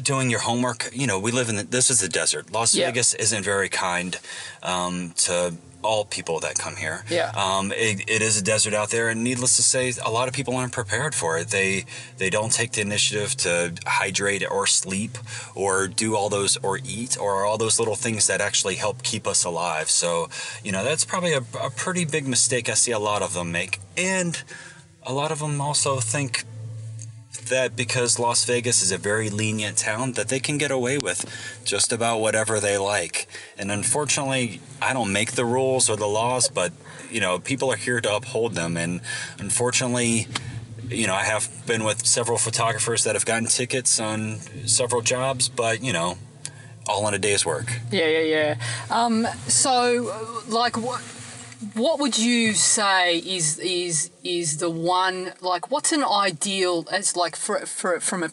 [0.02, 0.90] doing your homework.
[0.92, 2.52] You know, we live in the, this is the desert.
[2.52, 2.86] Las Yeah.
[2.86, 4.18] Vegas isn't very kind
[4.62, 7.04] um, to all people that come here.
[7.08, 7.30] Yeah.
[7.36, 10.34] Um, it, it is a desert out there, and needless to say, a lot of
[10.34, 11.48] people aren't prepared for it.
[11.48, 11.84] They
[12.18, 15.16] they don't take the initiative to hydrate or sleep
[15.54, 19.26] or do all those or eat or all those little things that actually help keep
[19.28, 19.88] us alive.
[19.88, 20.28] So
[20.64, 23.52] you know that's probably a, a pretty big mistake I see a lot of them
[23.52, 24.42] make, and
[25.04, 26.44] a lot of them also think
[27.36, 31.24] that because Las Vegas is a very lenient town that they can get away with
[31.64, 33.26] just about whatever they like.
[33.58, 36.72] And unfortunately, I don't make the rules or the laws, but
[37.10, 39.00] you know, people are here to uphold them and
[39.38, 40.26] unfortunately,
[40.88, 45.48] you know, I have been with several photographers that have gotten tickets on several jobs,
[45.48, 46.18] but you know,
[46.88, 47.80] all in a day's work.
[47.90, 48.54] Yeah, yeah, yeah.
[48.90, 51.00] Um, so, like, what
[51.74, 57.34] what would you say is is is the one like what's an ideal as like
[57.36, 58.30] for, for from a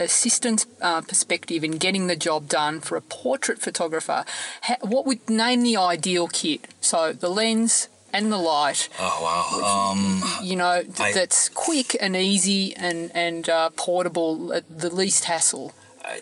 [0.00, 4.24] assistant uh, perspective in getting the job done for a portrait photographer?
[4.62, 6.66] Ha, what would name the ideal kit?
[6.80, 8.88] So the lens and the light.
[8.98, 9.90] Oh wow.
[9.92, 14.90] Um You know, th- I- that's quick and easy and and uh, portable at the
[14.90, 15.72] least hassle.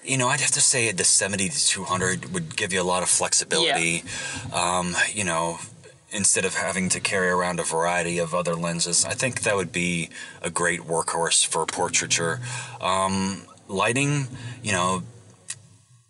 [0.03, 3.03] you know, I'd have to say the 70 to 200 would give you a lot
[3.03, 4.03] of flexibility.
[4.53, 5.59] Um, you know,
[6.15, 9.73] instead of having to carry around a variety of other lenses, I think that would
[9.73, 10.09] be
[10.41, 12.41] a great workhorse for portraiture.
[12.81, 14.29] Um, lighting,
[14.63, 15.03] you know,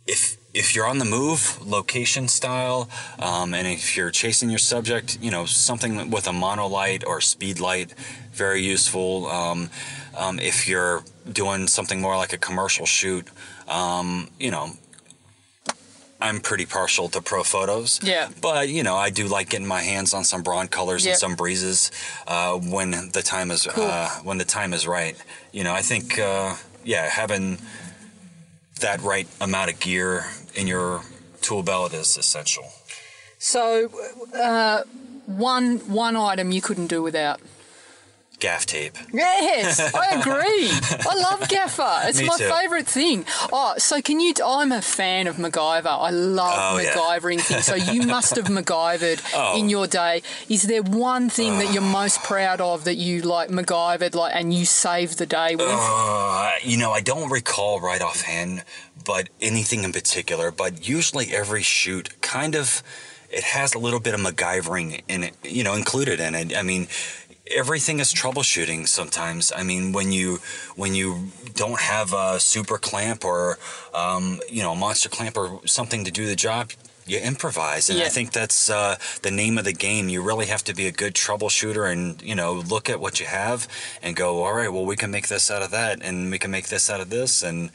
[0.07, 2.89] if if you're on the move, location style,
[3.19, 7.59] um, and if you're chasing your subject, you know, something with a monolight or speed
[7.59, 7.93] light,
[8.33, 9.27] very useful.
[9.27, 9.71] Um,
[10.17, 11.03] um, if you're
[11.33, 13.27] doing something more like a commercial shoot,
[13.67, 14.71] um, you know,
[16.21, 18.03] I'm pretty partial to Profotos.
[18.03, 18.29] Yeah.
[18.41, 21.91] But you know, I do like getting my hands on some Broncolors and some Brieses
[22.27, 25.17] uh, when the time is uh, when the time is right.
[25.53, 27.59] You know, I think uh, yeah, having
[28.81, 31.03] that right amount of gear in your
[31.43, 32.65] tool belt is essential.
[33.39, 33.91] So,
[34.35, 34.83] uh,
[35.27, 37.41] one one item you couldn't do without.
[38.45, 38.99] Gaff tape.
[39.11, 40.69] Yes, I agree.
[41.11, 42.01] I love Gaffer.
[42.09, 42.45] It's Me my too.
[42.51, 43.25] favourite thing.
[43.51, 44.35] Oh, so can you?
[44.45, 45.87] I'm a fan of MacGyver.
[45.87, 46.93] I love Oh, yeah.
[46.93, 47.65] MacGyvering things.
[47.65, 49.59] So you must have MacGyvered Oh.
[49.59, 50.21] in your day.
[50.51, 54.53] Is there one thing that you're most proud of that you like MacGyvered, like, and
[54.53, 55.67] you saved the day with?
[55.67, 58.63] Uh, you know, I don't recall right offhand,
[59.07, 60.51] but anything in particular.
[60.51, 62.83] But usually every shoot kind of
[63.31, 66.57] it has a little bit of MacGyvering in it, you know, included in it.
[66.57, 66.87] I mean,
[67.51, 69.53] everything is troubleshooting sometimes.
[69.55, 70.41] I mean, when you
[70.77, 73.59] when you don't have a super clamp or
[73.93, 76.71] um, you know a monster clamp or something to do the job.
[77.07, 78.07] You improvise, and Yeah.
[78.07, 80.09] I think that's uh, the name of the game.
[80.09, 83.27] You really have to be a good troubleshooter, and you know, look at what you
[83.27, 83.69] have,
[84.03, 86.51] and go, all right, well, we can make this out of that, and we can
[86.51, 87.69] make this out of this, and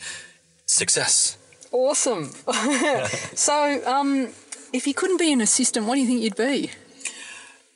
[0.65, 1.38] success.
[1.72, 2.32] awesome.
[3.36, 4.30] so, um,
[4.74, 6.72] if you couldn't be an assistant, what do you think you'd be?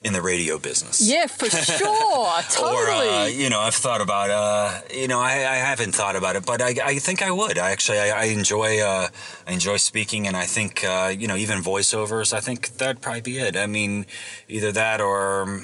[0.03, 1.01] In the radio business.
[1.01, 3.07] Yeah, for sure, totally.
[3.07, 4.29] or uh, you know, I've thought about.
[4.29, 7.57] Uh, you know, I, I, haven't thought about it, but I, I think I would.
[7.57, 9.07] I actually, I, I enjoy, uh,
[9.47, 12.33] I enjoy speaking, and I think, uh, you know, even voiceovers.
[12.33, 13.55] I think that'd probably be it.
[13.55, 14.05] I mean,
[14.49, 15.61] either that or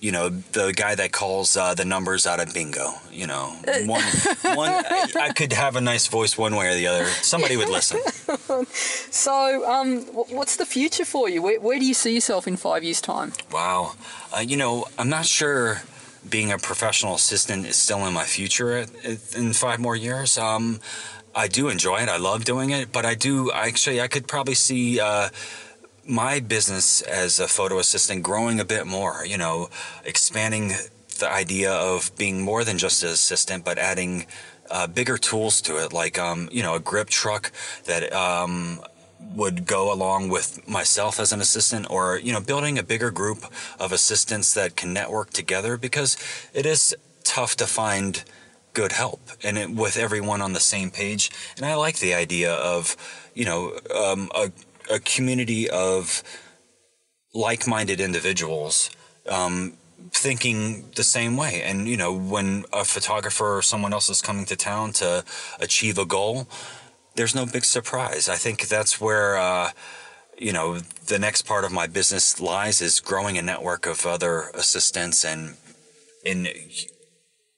[0.00, 2.92] you know, the guy that calls uh, the numbers out of bingo.
[3.10, 4.02] You know, one,
[4.54, 4.70] one.
[4.70, 7.06] I, I, could have a nice voice one way or the other.
[7.06, 7.98] Somebody would listen.
[8.72, 11.42] so, um, what's the future for you?
[11.42, 13.32] Where, where, do you see yourself in five years' time?
[13.52, 13.94] Wow,
[14.36, 15.82] uh, you know, I'm not sure.
[16.28, 18.84] Being a professional assistant is still in my future
[19.34, 20.36] in five more years.
[20.36, 20.80] Um,
[21.34, 22.08] I do enjoy it.
[22.08, 24.00] I love doing it, but I do actually.
[24.00, 25.00] I could probably see.
[25.00, 25.30] Uh,
[26.08, 29.68] my business as a photo assistant growing a bit more, you know,
[30.04, 30.72] expanding
[31.18, 34.26] the idea of being more than just an assistant, but adding
[34.70, 37.52] uh, bigger tools to it, like, um, you know, a grip truck
[37.84, 38.80] that um,
[39.34, 43.44] would go along with myself as an assistant or, you know, building a bigger group
[43.78, 46.16] of assistants that can network together because
[46.54, 48.24] it is tough to find
[48.72, 51.30] good help and it, with everyone on the same page.
[51.56, 52.96] And I like the idea of,
[53.34, 54.52] you know, um, a
[54.90, 56.22] a community of
[57.34, 58.90] like-minded individuals
[59.28, 59.74] um,
[60.10, 61.62] thinking the same way.
[61.62, 65.24] And you know, when a photographer or someone else is coming to town to
[65.60, 66.48] achieve a goal,
[67.16, 68.28] there's no big surprise.
[68.28, 69.36] I think that's where.
[69.36, 69.70] Uh,
[70.40, 74.50] you know, the next part of my business lies is growing a network of other
[74.54, 75.56] assistants and
[76.24, 76.48] in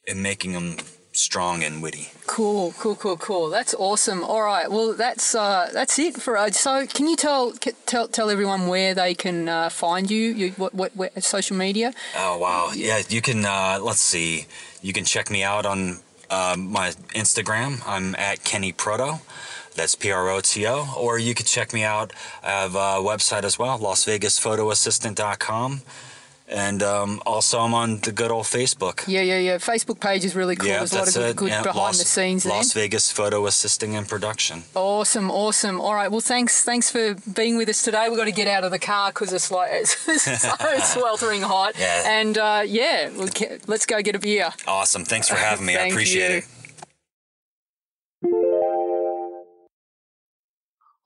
[0.07, 0.77] in making them
[1.21, 2.09] strong and witty.
[2.27, 3.51] Cool, cool, cool, cool.
[3.51, 4.25] That's awesome.
[4.25, 6.37] All right, well, that's uh, that's it for.
[6.37, 6.59] us.
[6.59, 7.53] so, can you tell
[7.87, 10.33] tell tell everyone where they can uh, find you?
[10.33, 11.93] You what, what, what social media?
[12.17, 13.45] Oh wow, yeah, you can.
[13.45, 14.47] Uh, let's see,
[14.83, 15.99] you can check me out on
[16.31, 17.83] um, my Instagram.
[17.87, 19.21] I'm at Kenny Proto.
[19.75, 20.93] That's P R O T O.
[20.97, 22.13] Or you could check me out.
[22.43, 25.83] I have a website as well, LasVegasPhotoAssistant.com.
[26.51, 29.07] And um, also, I'm on the good old Facebook.
[29.07, 29.59] Yeah, yeah, yeah.
[29.59, 30.69] Facebook page is really cool.
[30.69, 32.45] Yeah, There's a lot of good, good yeah, behind Las, the scenes.
[32.45, 34.65] Las Vegas Photo Assisting and Production.
[34.75, 35.81] Awesome, awesome.
[35.81, 36.11] All right.
[36.11, 38.09] Well, thanks, thanks for being with us today.
[38.09, 41.79] We've got to get out of the car because it's like it's, so sweltering hot.
[41.79, 42.21] Yeah.
[42.21, 43.29] And uh, yeah, we'll
[43.69, 44.51] let's go get a beer.
[44.67, 45.05] Awesome.
[45.05, 45.77] Thanks for having me.
[45.77, 46.37] I appreciate you.
[46.39, 46.45] it.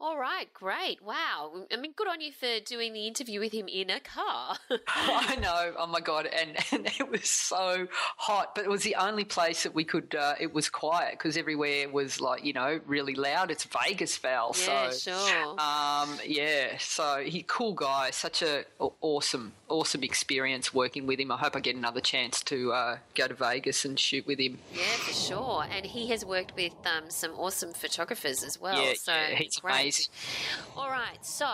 [0.05, 1.03] All right, great.
[1.03, 1.65] Wow.
[1.73, 4.59] I mean, good on you for doing the interview with him in a car.
[4.87, 5.73] I know.
[5.79, 7.89] Oh my god, and, and it was so
[8.19, 10.15] hot, but it was the only place that we could.
[10.15, 13.51] Uh, it was quiet because everywhere was like you know really loud.
[13.51, 14.55] It's Vegas, Val.
[14.61, 15.59] Yeah, so sure.
[15.59, 16.77] Um, yeah.
[16.79, 18.11] So he cool guy.
[18.11, 18.67] Such a
[19.01, 21.33] awesome awesome experience working with him.
[21.33, 24.59] I hope I get another chance to uh, go to Vegas and shoot with him.
[24.75, 25.67] Yeah, for sure.
[25.71, 28.81] And he has worked with um, some awesome photographers as well.
[28.81, 29.73] Yeah, so yeah, he's great.
[29.73, 29.94] amazing.
[30.77, 31.25] All right.
[31.25, 31.47] So,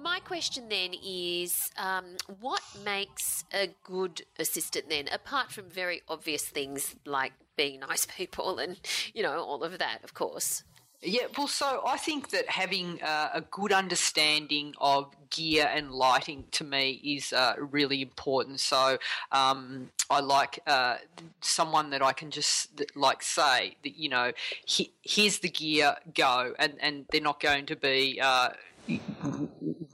[0.00, 6.44] my question then is um, what makes a good assistant then, apart from very obvious
[6.44, 8.80] things like being nice people and,
[9.14, 10.62] you know, all of that, of course?
[11.00, 16.44] Yeah, well, so I think that having uh, a good understanding of gear and lighting
[16.52, 18.58] to me is uh, really important.
[18.58, 18.98] So
[19.30, 20.96] um, I like uh,
[21.40, 24.32] someone that I can just like say that you know,
[24.66, 28.48] here's the gear, go, and and they're not going to be uh,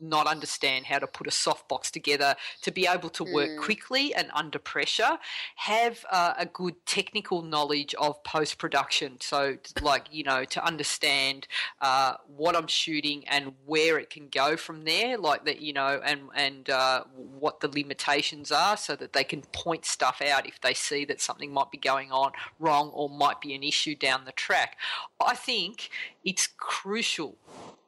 [0.05, 3.59] not understand how to put a softbox together to be able to work mm.
[3.59, 5.19] quickly and under pressure,
[5.57, 9.17] have uh, a good technical knowledge of post production.
[9.21, 11.47] So, like, you know, to understand
[11.81, 16.01] uh, what I'm shooting and where it can go from there, like that, you know,
[16.05, 17.05] and, and uh,
[17.39, 21.21] what the limitations are so that they can point stuff out if they see that
[21.21, 24.77] something might be going on wrong or might be an issue down the track.
[25.21, 25.91] I think
[26.25, 27.37] it's crucial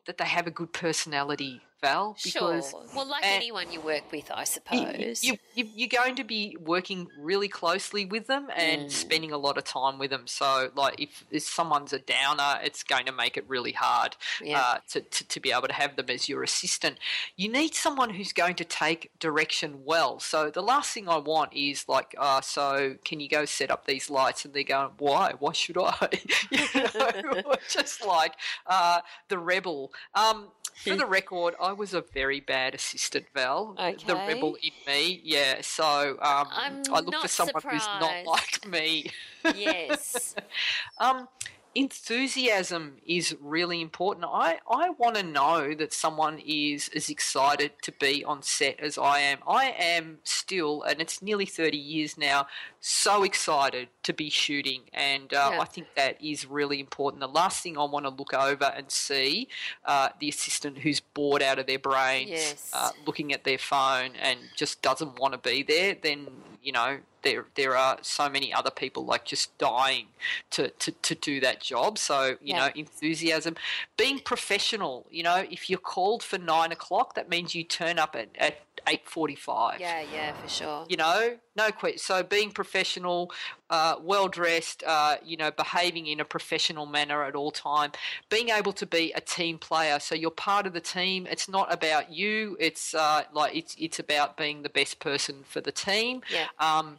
[0.06, 2.16] that they have a good personality Val.
[2.22, 2.82] Because, sure.
[2.94, 5.22] Well, like anyone you work with, I suppose.
[5.22, 8.90] You, you, you're going to be working really closely with them and mm.
[8.90, 10.26] spending a lot of time with them.
[10.26, 14.60] So, like, if, if someone's a downer, it's going to make it really hard yeah.
[14.60, 16.98] uh, to, to, to, be able to have them as your assistant.
[17.36, 20.18] You need someone who's going to take direction well.
[20.18, 23.86] So, the last thing I want is, like, uh, so can you go set up
[23.86, 24.44] these lights?
[24.44, 25.34] And they're going, why?
[25.38, 26.08] Why should I?
[26.50, 28.34] you know, just like
[28.66, 29.92] uh, the rebel.
[30.14, 33.74] Um, for the record, I was a very bad assistant, Val.
[33.78, 33.96] Okay.
[34.06, 35.60] The rebel in me, yeah.
[35.62, 37.86] So um, I look for someone surprised.
[37.86, 39.10] who's not like me.
[39.54, 40.34] Yes.
[40.98, 41.28] um,
[41.76, 44.26] enthusiasm is really important.
[44.28, 48.96] I, I want to know that someone is as excited to be on set as
[48.98, 49.38] I am.
[49.46, 52.46] I am still, and it's nearly 30 years now,
[52.80, 54.82] so excited to be shooting.
[54.92, 55.60] And uh, Yeah.
[55.60, 57.20] I think that is really important.
[57.20, 59.48] The last thing I want to look over and see
[59.84, 62.70] uh, the assistant who's bored out of their brains, Yes.
[62.72, 66.28] uh, looking at their phone and just doesn't want to be there, then,
[66.66, 70.08] you know, there, there are so many other people like just dying
[70.50, 71.96] to, to, to do that job.
[71.96, 72.66] So, you Yeah.
[72.66, 73.54] know, enthusiasm,
[73.96, 78.16] being professional, you know, if you're called for nine o'clock, that means you turn up
[78.16, 80.86] at, at 8.45 Yeah, yeah, for sure.
[80.88, 83.30] you know no question so being professional
[83.70, 87.90] uh, well dressed uh, you know behaving in a professional manner at all time
[88.30, 91.72] being able to be a team player so you're part of the team it's not
[91.72, 96.20] about you it's uh, like it's it's about being the best person for the team
[96.30, 96.46] Yeah.
[96.58, 96.98] um,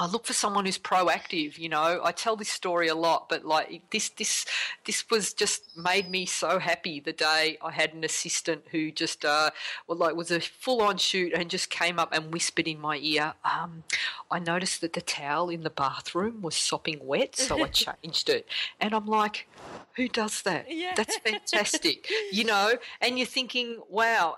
[0.00, 1.58] I look for someone who's proactive.
[1.58, 4.46] You know, I tell this story a lot, but like this, this,
[4.84, 7.00] this was just made me so happy.
[7.00, 9.50] The day I had an assistant who just, uh,
[9.86, 13.34] well, like was a full-on shoot and just came up and whispered in my ear.
[13.44, 13.82] Um,
[14.30, 17.68] I noticed that the towel in the bathroom was sopping wet, so I
[18.02, 18.46] changed it.
[18.80, 19.48] And I'm like,
[19.96, 20.66] who does that?
[20.68, 20.92] Yeah.
[20.96, 22.08] That's fantastic.
[22.30, 24.36] you know, and you're thinking, wow,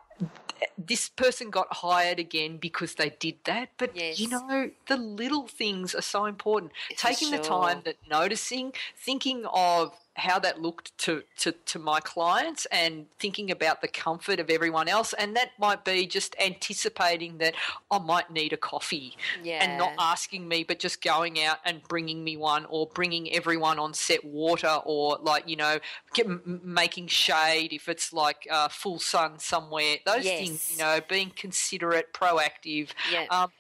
[0.91, 3.68] this person got hired again because they did that.
[3.78, 6.72] But you know, the little things are so important.
[6.97, 12.66] Taking the time that noticing, thinking of how that looked to, to, to my clients
[12.72, 15.12] and thinking about the comfort of everyone else.
[15.14, 17.54] And that might be just anticipating that
[17.90, 19.64] I might need a coffee Yeah.
[19.64, 23.78] and not asking me, but just going out and bringing me one or bringing everyone
[23.78, 25.78] on set water or like, you know,
[26.12, 26.26] get,
[26.64, 29.96] making shade if it's like uh, full sun somewhere.
[30.04, 32.88] Those things, you know, being considerate, proactive.
[33.12, 33.26] Yeah.
[33.30, 33.50] Um,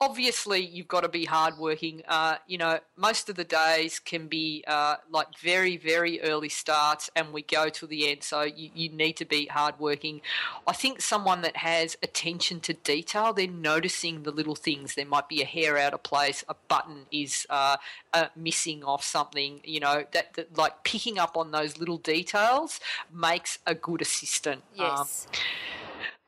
[0.00, 2.02] obviously, you've got to be hardworking.
[2.08, 7.10] Uh, you know, most of the days can be uh, like very, very early starts,
[7.14, 8.22] and we go to the end.
[8.22, 10.20] So you, you need to be hardworking.
[10.66, 14.94] I think someone that has attention to detail, they're noticing the little things.
[14.94, 17.76] There might be a hair out of place, a button is uh,
[18.12, 19.60] uh, missing off something.
[19.64, 22.80] You know, that, that like picking up on those little details
[23.12, 24.62] makes a good assistant.
[24.78, 25.26] Um, yes.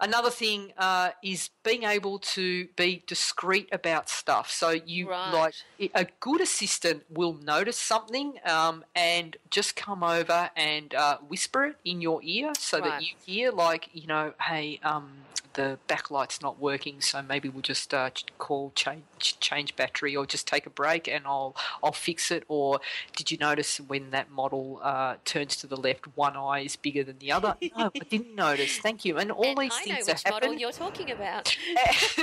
[0.05, 4.51] Another thing uh, is being able to be discreet about stuff.
[4.51, 5.25] So you Right.
[5.25, 5.55] like
[5.95, 11.77] a good assistant will notice something um, and just come over and uh, whisper it
[11.87, 12.91] in your ear so Right.
[12.91, 17.63] that you hear, like you know, hey, um, the backlight's not working, so maybe we'll
[17.63, 19.03] just uh, call change
[19.41, 22.45] change battery or just take a break and I'll I'll fix it.
[22.49, 22.81] Or
[23.17, 27.03] did you notice when that model uh, turns to the left, one eye is bigger
[27.03, 27.57] than the other?
[27.61, 28.79] no, I didn't notice.
[28.79, 29.19] Thank you.
[29.19, 31.57] And all and these I know things which are model you're talking about.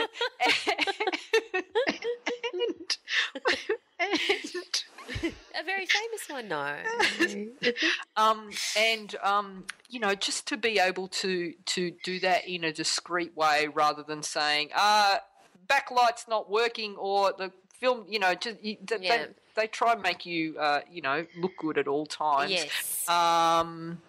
[2.70, 2.98] and,
[4.00, 4.84] and,
[5.60, 6.76] A very famous one, no.
[8.16, 12.72] um, and um, you know, just to be able to to do that in a
[12.72, 15.20] discreet way, rather than saying, "Ah, "Uh,
[15.68, 19.26] backlight's not working," or the film, you know, just you, they, Yeah.
[19.56, 22.52] they, they try and make you, uh, you know, look good at all times.
[22.52, 23.10] yes.
[23.10, 24.02] Um,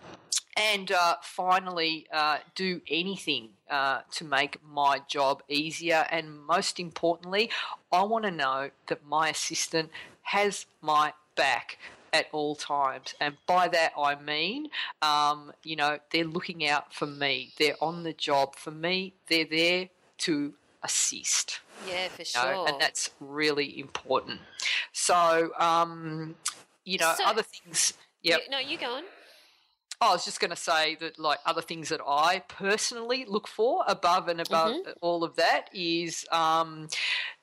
[0.57, 6.07] and uh, finally, uh, do anything uh, to make my job easier.
[6.11, 7.51] And most importantly,
[7.91, 9.91] I want to know that my assistant
[10.23, 11.79] has my back
[12.13, 13.15] at all times.
[13.21, 14.69] And by that, I mean,
[15.01, 19.47] um, you know, they're looking out for me, they're on the job for me, they're
[19.47, 22.43] there to assist yeah, for sure.
[22.53, 24.41] know, and that's really important.
[24.93, 26.35] So, um,
[26.85, 27.95] you know, So- other things.
[28.23, 29.05] You- no, you go on.
[30.01, 33.85] I was just going to say that, like, other things that I personally look for
[33.87, 34.91] above and above Mm-hmm.
[35.01, 36.89] all of that is um,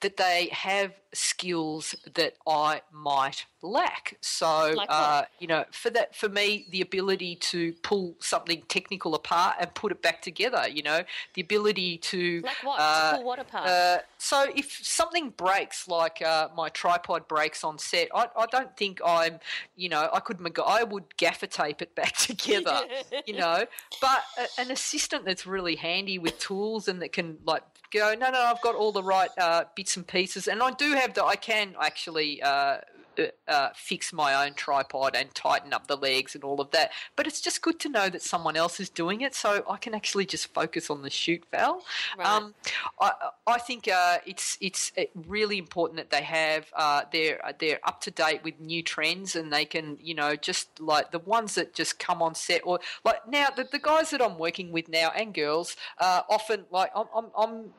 [0.01, 4.17] that they have skills that I might lack.
[4.21, 9.15] So, Like uh, you know, for that, for me, the ability to pull something technical
[9.15, 10.67] apart and put it back together.
[10.69, 11.01] You know,
[11.33, 12.79] the ability to Like what?
[12.79, 13.67] uh, to pull what apart?
[13.67, 18.75] uh, so if something breaks, like uh, my tripod breaks on set, I, I don't
[18.77, 19.39] think I'm,
[19.75, 22.81] you know, I could, I would gaffer tape it back together,
[23.25, 23.65] you know.
[23.99, 28.31] But a, an assistant that's really handy with tools and that can like go, no,
[28.31, 31.25] no, I've got all the right uh, bits and pieces, and I do have the,
[31.25, 32.41] I can actually.
[32.41, 32.77] Uh,
[33.19, 36.91] uh, uh, fix my own tripod and tighten up the legs and all of that.
[37.15, 39.93] But it's just good to know that someone else is doing it, so I can
[39.93, 41.83] actually just focus on the shoot, Val.
[42.17, 42.27] Right.
[42.27, 42.53] Um,
[42.99, 43.11] I,
[43.47, 48.01] I think uh, it's it's uh, really important that they have uh, they're they're up
[48.01, 51.73] to date with new trends and they can you know just like the ones that
[51.73, 55.11] just come on set or like now the, the guys that I'm working with now
[55.15, 57.73] and girls uh, often like I'm, I'm, I'm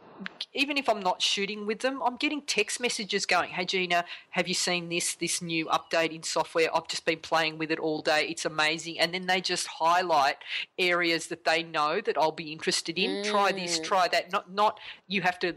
[0.52, 4.48] even if I'm not shooting with them, I'm getting text messages going, "Hey Gina, have
[4.48, 6.74] you seen this this new update in software?
[6.74, 8.26] I've just been playing with it all day.
[8.28, 10.36] It's amazing." And then they just highlight
[10.78, 13.22] areas that they know that I'll be interested in.
[13.22, 13.24] Mm.
[13.24, 13.84] Try this, mm.
[13.84, 14.32] try that.
[14.32, 15.54] Not not you have to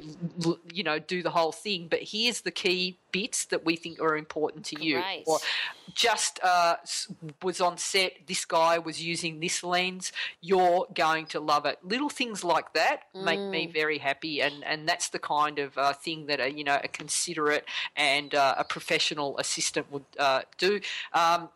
[0.74, 4.18] you know do the whole thing, but here's the key bits that we think are
[4.18, 4.98] important to you.
[4.98, 5.24] Right.
[5.26, 5.40] Or
[5.94, 6.76] just uh,
[7.42, 8.14] was on set.
[8.28, 10.12] This guy was using this lens.
[10.42, 11.80] You're going to love it.
[11.84, 13.24] Little things like that mm.
[13.24, 13.74] make me mm.
[13.74, 16.90] very happy, and and that's the kind of uh, thing that a you know a
[16.90, 20.82] considerate and uh, a professional assistant would uh, do.
[21.14, 21.50] Um,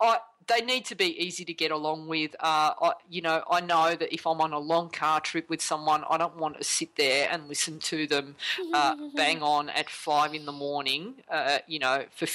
[0.00, 2.34] I they need to be easy to get along with.
[2.40, 5.62] Uh, I, you know, I know that if I'm on a long car trip with
[5.62, 8.36] someone, I don't want to sit there and listen to them
[8.72, 11.14] uh, bang on at five in the morning.
[11.30, 12.26] Uh, you know, for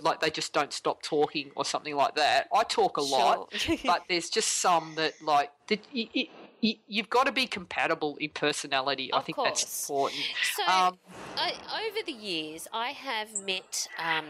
[0.00, 2.48] like they just don't stop talking or something like that.
[2.54, 3.18] I talk a sure.
[3.18, 3.52] lot,
[3.84, 5.80] but there's just some that like that.
[5.92, 6.28] It, it,
[6.60, 9.12] you've got to be compatible in personality.
[9.12, 9.60] Of I think course.
[9.62, 10.20] that's important.
[10.56, 10.98] So, um,
[11.36, 11.52] I,
[11.88, 13.88] over the years, I have met.
[13.98, 14.24] Um,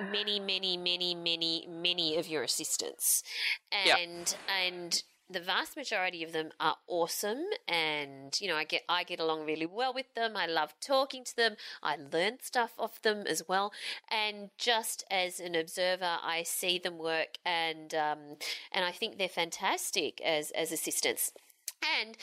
[0.00, 3.22] many, many, many, many, many of your assistants,
[3.72, 9.02] and and the vast majority of them are awesome and you know I get I
[9.02, 10.36] get along really well with them.
[10.36, 11.56] I love talking to them.
[11.82, 13.72] I learn stuff off them as well.
[14.10, 18.36] And just as an observer, I see them work and um,
[18.72, 21.32] and I think they're fantastic as as assistants.
[22.00, 22.16] And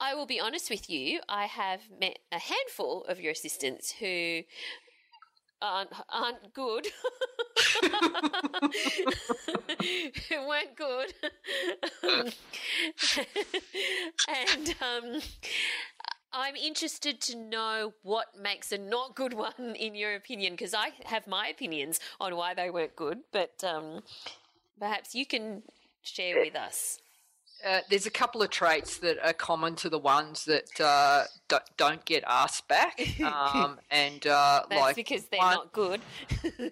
[0.00, 4.42] I will be honest with you, I have met a handful of your assistants who
[5.60, 6.86] aren't aren't good.
[10.30, 11.14] It weren't good.
[14.28, 15.20] and um,
[16.32, 20.90] I'm interested to know what makes a not good one in your opinion, because I
[21.06, 24.02] have my opinions on why they weren't good, but um,
[24.78, 25.62] perhaps you can
[26.02, 27.00] share with us.
[27.64, 31.62] Uh, there's a couple of traits that are common to the ones that uh, don't,
[31.76, 36.00] don't, get asked back, um, and uh, That's like because they're one, not good.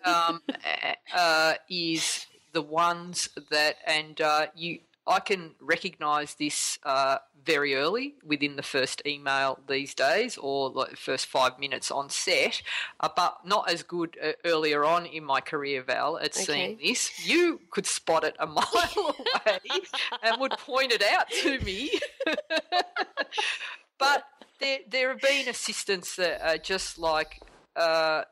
[0.05, 0.43] um,
[1.15, 6.79] uh, is the ones that, and uh, you, I can recognise this
[7.47, 12.11] very early within the first email these days or like the first five minutes on
[12.11, 12.61] set,
[13.01, 16.43] uh, but not as good uh, earlier on in my career, Val, at okay.
[16.43, 17.27] seeing this.
[17.27, 18.65] You could spot it a mile
[18.97, 19.61] away
[20.23, 21.99] and would point it out to me.
[23.99, 24.25] but
[24.59, 27.41] there, there have been assistants that are just like
[27.77, 28.25] uh,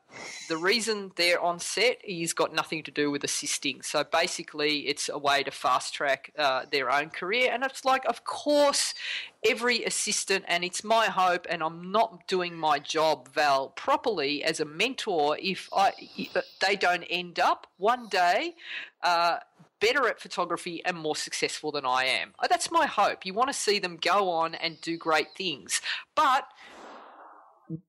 [0.48, 3.82] the reason they're on set is got nothing to do with assisting.
[3.82, 7.50] So basically, it's a way to fast track uh, their own career.
[7.52, 8.94] And it's like, of course,
[9.44, 14.60] every assistant, and it's my hope, and I'm not doing my job, Val, properly as
[14.60, 18.54] a mentor if I if they don't end up one day.
[19.02, 19.38] Uh,
[19.80, 22.32] better at photography and more successful than I am.
[22.48, 23.26] That's my hope.
[23.26, 25.82] You want to see them go on and do great things.
[26.14, 26.46] But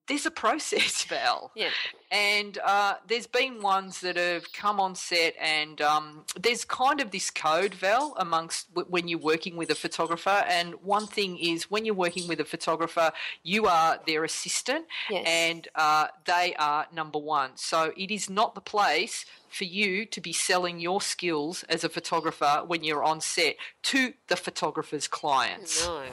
[0.08, 1.52] there's a process, Val.
[1.56, 1.70] Yeah.
[2.12, 7.12] And uh, there's been ones that have come on set, and um, there's kind of
[7.12, 10.44] this code, Val, amongst w- when you're working with a photographer.
[10.48, 13.12] And one thing is when you're working with a photographer,
[13.44, 15.26] you are their assistant, yes.
[15.28, 17.52] and uh, they are number one.
[17.56, 21.90] So it is not the place for you to be selling your skills as a
[21.90, 25.86] photographer when you're on set to the photographer's clients.
[25.86, 26.04] No.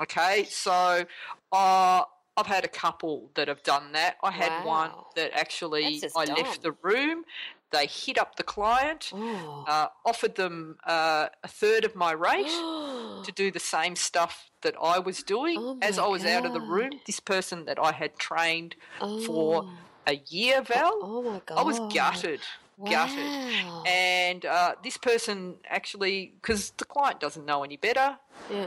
[0.00, 1.04] Okay, so
[1.52, 2.02] uh,
[2.36, 4.16] I've had a couple that have done that.
[4.22, 4.66] I had wow.
[4.66, 6.36] one that actually I dumb.
[6.36, 7.24] left the room.
[7.72, 12.46] They hit up the client, uh, offered them uh, a third of my rate
[13.24, 16.30] to do the same stuff that I was doing oh as I was God.
[16.30, 16.92] out of the room.
[17.06, 19.20] This person that I had trained oh.
[19.20, 19.68] for
[20.06, 21.58] a year, Val, oh, my God.
[21.58, 22.40] I was gutted.
[22.76, 22.90] Wow.
[22.90, 23.86] Gutted.
[23.86, 28.16] And uh, this person actually, because the client doesn't know any better,
[28.50, 28.66] yeah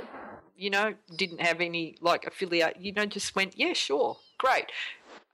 [0.59, 4.65] you know, didn't have any like affiliate, you know, just went, yeah, sure, great.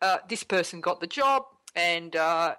[0.01, 1.43] Uh, this person got the job
[1.75, 2.55] and, uh,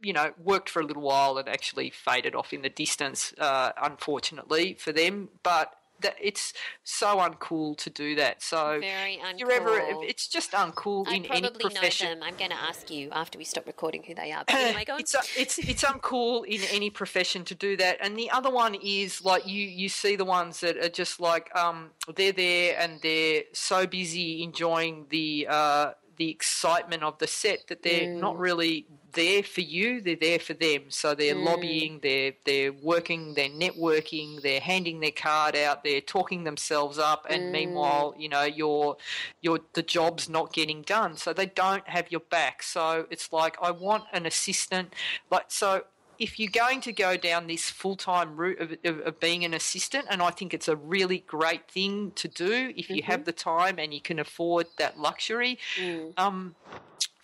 [0.00, 3.72] you know, worked for a little while and actually faded off in the distance, uh,
[3.82, 5.28] unfortunately for them.
[5.42, 6.52] But that it's
[6.84, 8.42] so uncool to do that.
[8.42, 9.38] So very uncool.
[9.38, 12.08] You're ever, it's just uncool I in any profession.
[12.08, 12.22] Know them.
[12.24, 14.44] I'm going to ask you after we stop recording who they are.
[14.52, 15.00] But anyway, go on.
[15.00, 17.98] it's it's it's uncool in any profession to do that.
[18.00, 21.54] And the other one is like you you see the ones that are just like
[21.56, 27.66] um they're there and they're so busy enjoying the uh the excitement of the set
[27.68, 28.20] that they're mm.
[28.20, 30.82] not really there for you, they're there for them.
[30.88, 31.44] So they're mm.
[31.44, 37.26] lobbying, they're they're working, they're networking, they're handing their card out, they're talking themselves up,
[37.28, 37.50] and mm.
[37.52, 38.96] meanwhile, you know, your
[39.40, 41.16] your the job's not getting done.
[41.16, 42.62] So they don't have your back.
[42.62, 44.94] So it's like I want an assistant.
[45.30, 45.84] Like so,
[46.18, 49.54] if you're going to go down this full time route of, of, of, being an
[49.54, 53.10] assistant, and I think it's a really great thing to do if you mm-hmm.
[53.10, 55.58] have the time and you can afford that luxury.
[55.80, 56.12] Mm.
[56.16, 56.54] Um,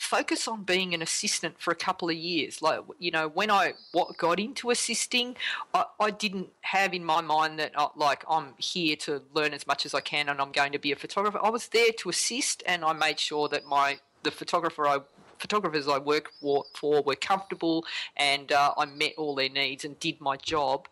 [0.08, 2.62] focus on being an assistant for a couple of years.
[2.62, 5.36] Like, you know, when I what got into assisting,
[5.74, 9.66] I, I didn't have in my mind that, uh, like, I'm here to learn as
[9.66, 11.38] much as I can and I'm going to be a photographer.
[11.42, 14.98] I was there to assist and I made sure that my the photographer I
[15.38, 16.64] photographers I work for,
[17.02, 17.84] were comfortable
[18.16, 20.88] and uh, I met all their needs and did my job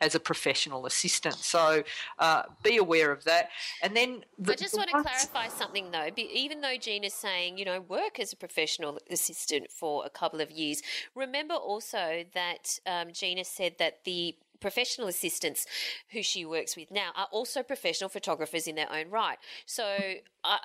[0.00, 1.34] as a professional assistant.
[1.36, 1.82] So
[2.18, 3.48] uh, be aware of that.
[3.82, 6.08] And then the, I just want to clarify something though.
[6.16, 10.50] Even though Gina's saying, you know, work as a professional assistant for a couple of
[10.50, 10.82] years,
[11.14, 15.66] remember also that um, Gina said that the professional assistants
[16.12, 19.38] who she works with now are also professional photographers in their own right.
[19.66, 19.96] So
[20.46, 20.58] uh,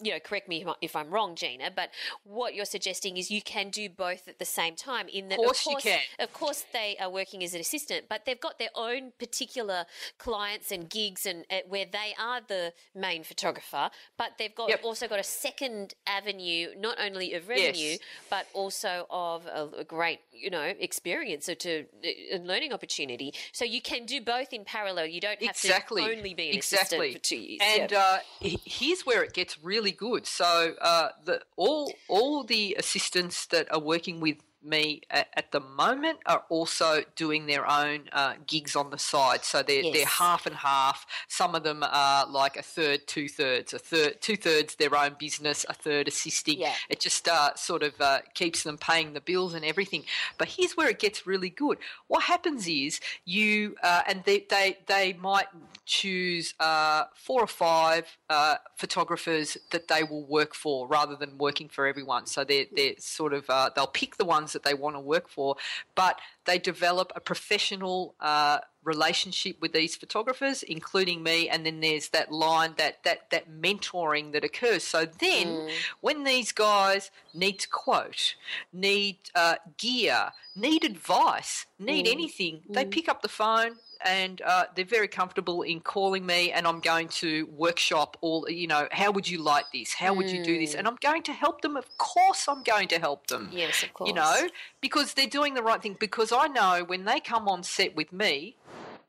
[0.00, 1.90] you know, correct me if I'm wrong, Gina, but
[2.22, 5.08] what you're suggesting is you can do both at the same time.
[5.08, 6.00] In that, of course, of course, you can.
[6.20, 9.86] Of course, they are working as an assistant, but they've got their own particular
[10.18, 13.90] clients and gigs, and uh, where they are the main photographer.
[14.16, 14.80] But they've got yep.
[14.84, 17.98] also got a second avenue, not only of revenue, yes.
[18.30, 23.33] but also of a, a, great, you know, experience or to a learning opportunity.
[23.52, 25.06] So you can do both in parallel.
[25.06, 26.02] You don't have exactly.
[26.02, 27.10] to only be an exactly.
[27.10, 27.60] assistant for two years.
[27.62, 30.26] And uh, here's where it gets really good.
[30.26, 35.60] So uh, the, all all the assistants that are working with me at, at, the
[35.60, 39.44] moment are also doing their own uh, gigs on the side.
[39.44, 39.94] So they're, yes.
[39.94, 41.06] they're half and half.
[41.28, 45.16] Some of them are like a third, two thirds, a third, two thirds their own
[45.18, 46.60] business, a third assisting.
[46.60, 46.74] Yeah.
[46.88, 50.04] It just uh, sort of uh, keeps them paying the bills and everything.
[50.38, 51.78] But here's where it gets really good.
[52.08, 55.46] What happens is you, uh, and they, they, they might
[55.84, 61.68] choose uh, four or five uh, photographers that they will work for rather than working
[61.68, 62.26] for everyone.
[62.26, 65.56] So they're, they're sort of, they'll pick the ones that they want to work for,
[65.94, 72.08] but they develop a professional uh, relationship with these photographers, including me, and then there's
[72.10, 74.84] that line that that that mentoring that occurs.
[74.84, 75.70] So then, mm.
[76.00, 78.34] when these guys need to quote,
[78.72, 82.12] need uh, gear, need advice, need mm.
[82.12, 82.74] anything, mm.
[82.74, 86.80] they pick up the phone and uh, they're very comfortable in calling me and I'm
[86.80, 89.94] going to workshop all, you know, how would you like this?
[89.94, 90.74] How would you do this?
[90.74, 90.90] And mm.
[90.90, 91.76] I'm going to help them.
[91.76, 93.48] Of course, I'm going to help them.
[93.50, 94.08] Yes, of course.
[94.08, 94.48] You know,
[94.84, 95.96] because they're doing the right thing.
[95.98, 98.54] Because I know when they come on set with me,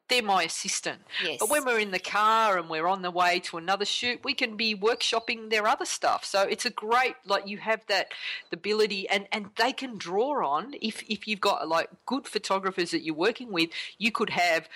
[0.07, 1.01] they're my assistant.
[1.21, 1.36] Yes.
[1.38, 4.34] But when we're in the car and we're on the way to another shoot, we
[4.34, 6.23] can be workshopping their other stuff.
[6.23, 8.13] So it's a great like you have that
[8.53, 13.03] ability and and they can draw on if if you've got like good photographers that
[13.03, 14.69] you're working with, you could have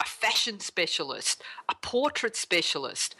[0.00, 3.14] a fashion specialist, a portrait specialist,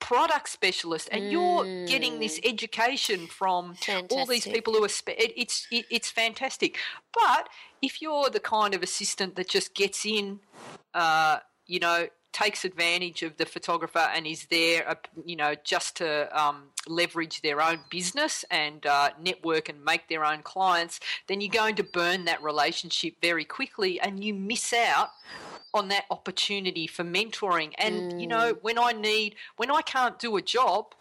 [0.00, 1.32] product specialist and mm.
[1.32, 2.52] you're getting this mm.
[2.52, 4.12] education from fantastic.
[4.12, 6.78] all these people who are spe- it, it's it, it's fantastic
[7.12, 7.48] but
[7.82, 10.40] if you're the kind of assistant that just gets in
[10.94, 11.38] uh,
[11.68, 14.94] you know, takes advantage of the photographer and is there, uh,
[15.24, 20.24] you know, just to um, leverage their own business and uh, network and make their
[20.24, 25.10] own clients, then you're going to burn that relationship very quickly and you miss out
[25.74, 27.72] on that opportunity for mentoring.
[27.78, 28.20] And, mm.
[28.20, 28.58] you know, mm.
[28.62, 30.94] when I need, when I can't do a job,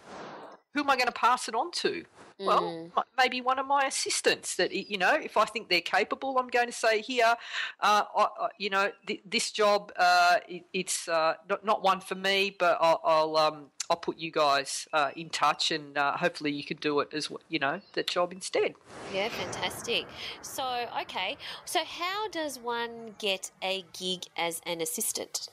[0.74, 2.04] who am I going to pass it on to?
[2.40, 3.04] Well, mm.
[3.18, 6.68] maybe one of my assistants that, you know, if I think they're capable, I'm going
[6.68, 7.34] to say, here,
[7.80, 8.28] uh, I,
[8.60, 12.78] you know, th- this job, uh, it, it's uh, not, not one for me, but
[12.80, 16.78] I'll, I'll, um, I'll put you guys uh, in touch and uh, hopefully you can
[16.78, 18.76] do it as, you know, that job instead.
[19.14, 20.06] Yeah, fantastic.
[20.42, 21.38] So, okay.
[21.66, 25.50] So, how does one get a gig as an assistant?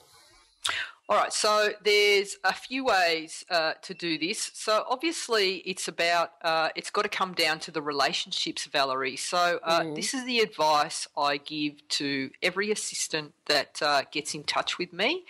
[1.07, 4.49] All right, so there's a few ways uh, to do this.
[4.55, 9.15] So obviously, it's about uh, it's got to come down to the relationships, Valerie.
[9.15, 9.95] So uh, mm.
[9.95, 14.93] this is the advice I give to every assistant that uh, gets in touch with
[14.93, 15.25] me,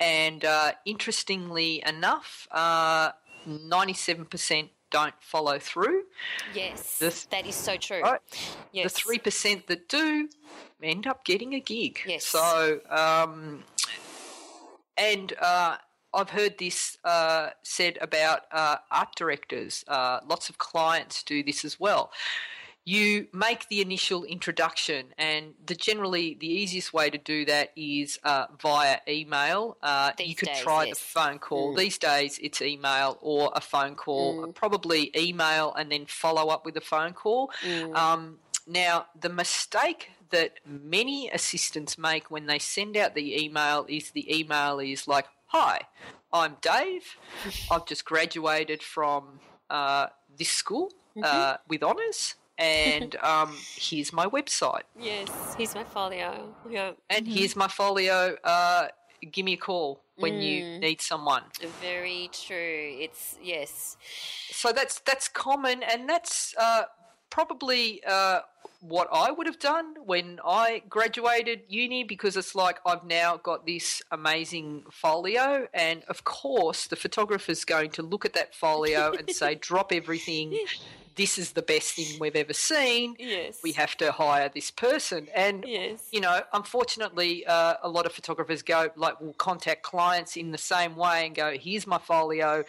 [0.00, 3.10] and uh, interestingly enough, uh,
[3.44, 6.04] ninety-seven percent don't follow through.
[6.54, 8.00] Yes, the, that is so true.
[8.00, 8.20] Right?
[8.72, 8.94] Yes.
[8.94, 10.30] The three percent that do
[10.82, 12.00] end up getting a gig.
[12.06, 12.24] Yes.
[12.24, 12.80] So.
[12.88, 13.64] Um,
[14.98, 15.76] and uh,
[16.12, 19.84] I've heard this uh, said about uh, art directors.
[19.86, 22.10] Uh, lots of clients do this as well.
[22.84, 28.18] You make the initial introduction, and the generally the easiest way to do that is
[28.24, 29.76] uh, via email.
[29.82, 30.98] Uh, you could days, try yes.
[30.98, 31.74] the phone call.
[31.74, 31.78] Mm.
[31.78, 34.46] These days, it's email or a phone call.
[34.46, 34.54] Mm.
[34.54, 37.50] Probably email and then follow up with a phone call.
[37.62, 37.94] Mm.
[37.94, 44.10] Um, now, the mistake that many assistants make when they send out the email is
[44.10, 45.80] the email is like, Hi,
[46.32, 47.16] I'm Dave.
[47.70, 51.56] I've just graduated from uh, this school uh, mm-hmm.
[51.68, 52.34] with honours.
[52.58, 54.82] and um, here's my website.
[54.98, 56.54] Yes, here's my folio.
[56.68, 56.92] Yeah.
[57.08, 58.36] And here's my folio.
[58.44, 58.88] Uh,
[59.32, 61.42] give me a call when you need someone.
[61.80, 62.96] Very true.
[63.00, 63.96] It's yes.
[64.50, 66.82] So that's that's common, and that's uh,
[67.30, 68.40] probably uh,
[68.80, 73.66] what I would have done when I graduated uni because it's like I've now got
[73.66, 79.30] this amazing folio, and of course, the photographer's going to look at that folio and
[79.34, 80.56] say, drop everything.
[81.16, 83.16] This is the best thing we've ever seen.
[83.18, 83.58] Yes.
[83.64, 85.26] We have to hire this person.
[85.34, 86.06] And, Yes.
[86.12, 90.58] you know, unfortunately, uh, a lot of photographers go, like, will contact clients in the
[90.58, 92.62] same way and go, here's my folio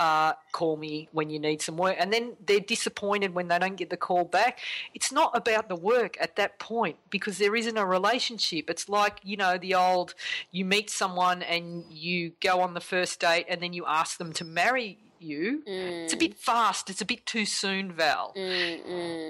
[0.00, 1.94] uh, call me when you need some work.
[1.98, 4.58] And then they're disappointed when they don't get the call back.
[4.94, 8.70] It's not about the work at that point because there isn't a relationship.
[8.70, 10.14] It's like, you know, the old
[10.52, 14.32] you meet someone and you go on the first date and then you ask them
[14.32, 15.62] to marry you.
[15.66, 16.90] It's a bit fast.
[16.90, 18.32] It's a bit too soon, Val.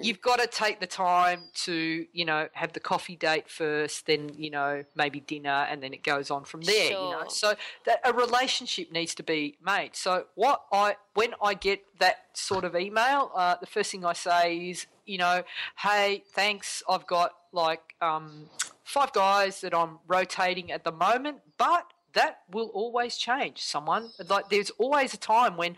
[0.02, 4.30] You've got to take the time to, you know, have the coffee date first, then,
[4.36, 6.90] you know, maybe dinner, and then it goes on from there.
[6.90, 7.54] You know, so
[7.86, 9.96] that a relationship needs to be made.
[9.96, 14.12] So what I when I get that sort of email, uh, the first thing I
[14.12, 15.42] say is, you know,
[15.78, 16.82] hey, thanks.
[16.88, 18.48] I've got like um,
[18.84, 23.62] five guys that I'm rotating at the moment, but that will always change.
[23.62, 25.76] Someone like there's always a time when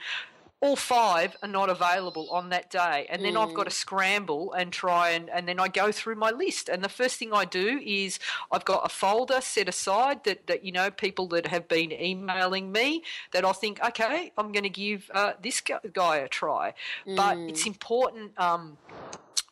[0.61, 4.72] all five are not available on that day and then i've got to scramble and
[4.72, 7.80] try and and then i go through my list and the first thing i do
[7.85, 8.20] is
[8.53, 12.70] i've got a folder set aside that that you know people that have been emailing
[12.70, 13.03] me
[13.33, 16.72] that i'll think okay i'm going to give uh, this guy a try
[17.16, 18.78] but it's important um,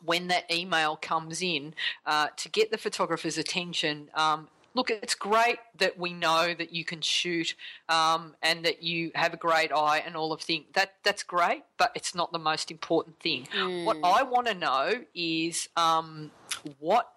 [0.04, 1.74] when that email comes in
[2.06, 4.08] uh, to get the photographer's attention.
[4.14, 7.54] Um, look, it's great that we know that you can shoot
[7.88, 10.66] um, and that you have a great eye and all of things.
[10.74, 13.46] That that's great, but it's not the most important thing.
[13.84, 16.30] What I want to know is um,
[16.78, 17.12] what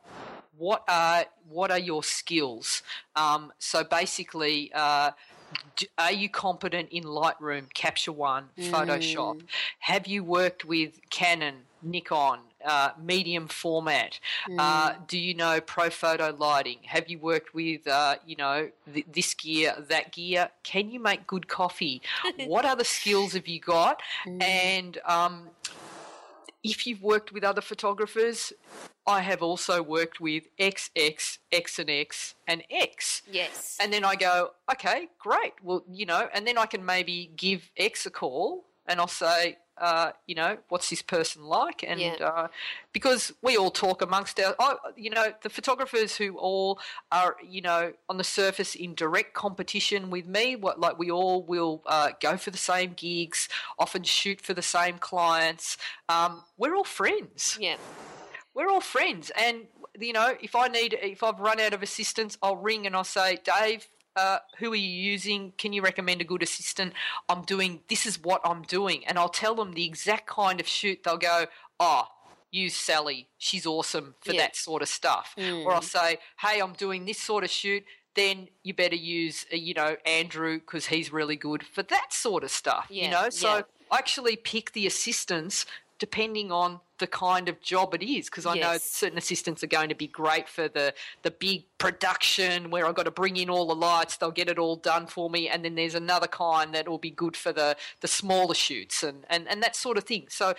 [0.57, 2.83] what are what are your skills?
[3.15, 4.71] Um, so basically.
[4.73, 5.11] Uh,
[5.99, 9.43] are you competent in Lightroom, Capture One, Photoshop?
[9.77, 14.19] Have you worked with Canon, Nikon, uh, medium format?
[14.57, 16.79] Uh, do you know Profoto lighting?
[16.83, 20.49] Have you worked with, uh, you know, th- this gear, that gear?
[20.63, 22.01] Can you make good coffee?
[22.45, 24.01] what other skills have you got?
[24.41, 25.49] And um,
[26.63, 28.53] if you've worked with other photographers,
[29.05, 33.21] I have also worked with X, X, X and X, and X.
[33.29, 33.77] Yes.
[33.81, 35.53] And then I go, okay, great.
[35.61, 39.57] Well, you know, and then I can maybe give X a call and I'll say,
[39.77, 41.83] uh, you know, what's this person like?
[41.83, 42.13] And Yeah.
[42.21, 42.47] uh,
[42.91, 46.79] because we all talk amongst our, oh, you know, the photographers who all
[47.11, 51.41] are, you know, on the surface in direct competition with me, what like we all
[51.43, 53.49] will uh, go for the same gigs,
[53.79, 55.77] often shoot for the same clients.
[56.09, 57.77] Um, we're all friends yeah.
[58.53, 59.63] we're all friends and
[59.99, 63.03] you know if i need if i've run out of assistants i'll ring and i'll
[63.03, 65.53] say dave uh, who are you using?
[65.57, 66.93] Can you recommend a good assistant?
[67.29, 69.05] I'm doing this is what i'm doing.
[69.07, 71.03] And i'll tell them the exact kind of shoot.
[71.03, 71.45] They'll go
[71.79, 72.03] oh
[72.51, 74.41] use sally she's awesome for Yeah.
[74.41, 75.33] that sort of stuff.
[75.65, 77.83] Or i'll say hey i'm doing this sort of shoot.
[78.15, 82.43] Then you better use uh, you know andrew because he's really good for that sort
[82.43, 83.29] of stuff Yeah, you know?
[83.31, 83.61] So yeah.
[83.91, 85.65] I actually pick the assistants
[85.99, 89.89] depending on the kind of job it is because I know certain assistants are going
[89.89, 93.67] to be great for the the big production where I've got to bring in all
[93.67, 96.87] the lights they'll get it all done for me and then there's another kind that
[96.87, 100.25] will be good for the the smaller shoots and and, and that sort of thing
[100.29, 100.53] so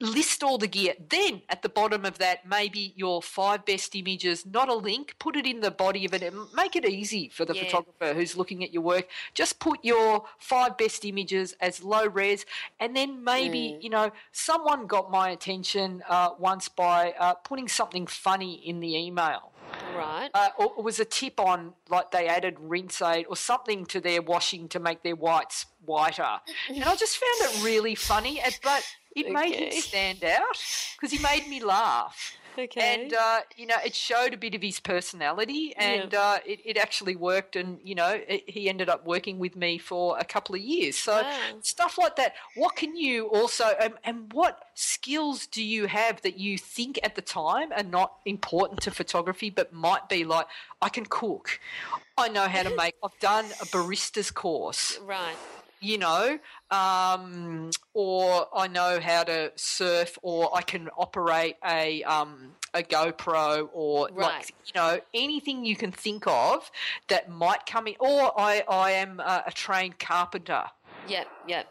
[0.00, 0.94] list all the gear.
[1.08, 5.36] Then at the bottom of that, maybe your five best images, not a link, put
[5.36, 7.64] it in the body of it and make it easy for the Yeah.
[7.64, 9.08] photographer who's looking at your work.
[9.34, 12.44] Just put your five best images as low res,
[12.80, 15.43] and then maybe, you know, someone got my attention
[16.08, 19.52] uh, once by uh, putting something funny in the email
[19.96, 20.30] Right.
[20.34, 24.00] uh, or it was a tip on like they added rinse aid or something to
[24.00, 28.40] their washing to make their whites whiter, and I just found it really funny.
[28.62, 28.84] But
[29.16, 30.58] it made him stand out
[30.96, 32.36] because he made me laugh.
[32.58, 33.02] Okay.
[33.02, 36.76] And uh, you know, it showed a bit of his personality, and uh, it, it
[36.76, 37.56] actually worked.
[37.56, 40.96] And you know, it, he ended up working with me for a couple of years.
[40.96, 41.58] So Wow.
[41.60, 42.34] stuff like that.
[42.54, 47.14] What can you also, um, and what skills do you have that you think at
[47.14, 50.46] the time are not important to photography, but might be like,
[50.82, 51.60] I can cook,
[52.16, 52.94] I know how to make.
[53.02, 55.36] I've done a barista's course right.
[55.84, 56.38] You know,
[56.70, 63.68] um, or I know how to surf, or I can operate a um, a GoPro,
[63.72, 64.16] or Right.
[64.38, 66.70] like you know anything you can think of
[67.08, 67.96] that might come in.
[68.00, 70.64] Or I I am a, a trained carpenter,
[71.08, 71.26] Yep.
[71.48, 71.66] Yep.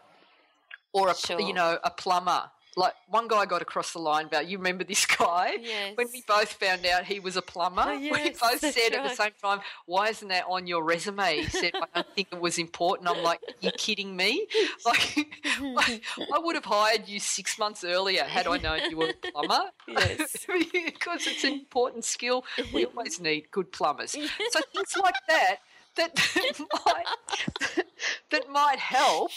[0.92, 1.40] or a Sure.
[1.40, 2.50] you know a plumber.
[2.76, 5.56] Like one guy got across the line about you remember this guy?
[5.60, 5.96] Yes.
[5.96, 9.14] when we both found out he was a plumber Oh, we both said at the
[9.14, 11.36] same time why isn't that on your resume?
[11.36, 13.08] He said i don't think it was important.
[13.08, 14.46] I'm like you kidding me?
[14.84, 16.00] Like I,
[16.34, 19.64] I would have hired you six months earlier had i known you were a plumber.
[19.88, 20.46] Yes.
[20.72, 22.44] because it's an important skill.
[22.72, 24.12] We always need good plumbers.
[24.12, 25.56] So things like that
[25.96, 27.84] that, that might
[28.30, 29.30] that might help.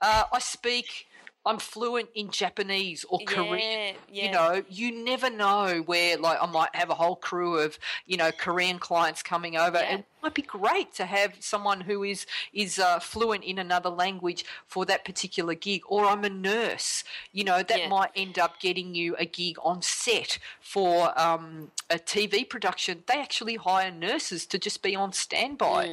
[0.00, 1.06] Uh, i speak
[1.46, 3.94] I'm fluent in Japanese or Korean.
[4.10, 7.78] Yeah, You know, you never know where, like, I might have a whole crew of,
[8.04, 9.84] you know, Korean clients coming over, Yeah.
[9.90, 13.88] and it might be great to have someone who is is uh, fluent in another
[13.90, 15.82] language for that particular gig.
[15.86, 17.04] Or I'm a nurse.
[17.32, 17.88] You know, that Yeah.
[17.88, 23.04] might end up getting you a gig on set for um, a TV production.
[23.06, 25.86] They actually hire nurses to just be on standby,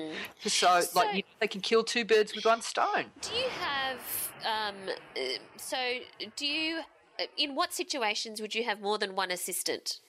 [0.43, 0.83] so, Mm.
[0.83, 3.11] So- like you they can kill two birds with one stone.
[3.21, 3.99] Do you have
[4.45, 4.75] um,
[5.57, 5.77] so
[6.35, 6.81] do you
[7.37, 9.99] in what situations would you have more than one assistant?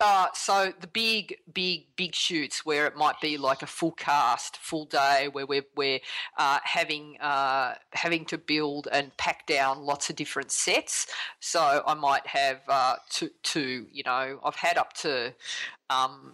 [0.00, 4.56] Uh, so the big, big, big shoots where it might be like a full cast,
[4.56, 6.00] full day, where we're we're
[6.38, 11.06] uh, having uh, having to build and pack down lots of different sets.
[11.40, 13.86] So I might have uh, two, two.
[13.92, 15.34] You know, I've had up to.
[15.90, 16.32] Um,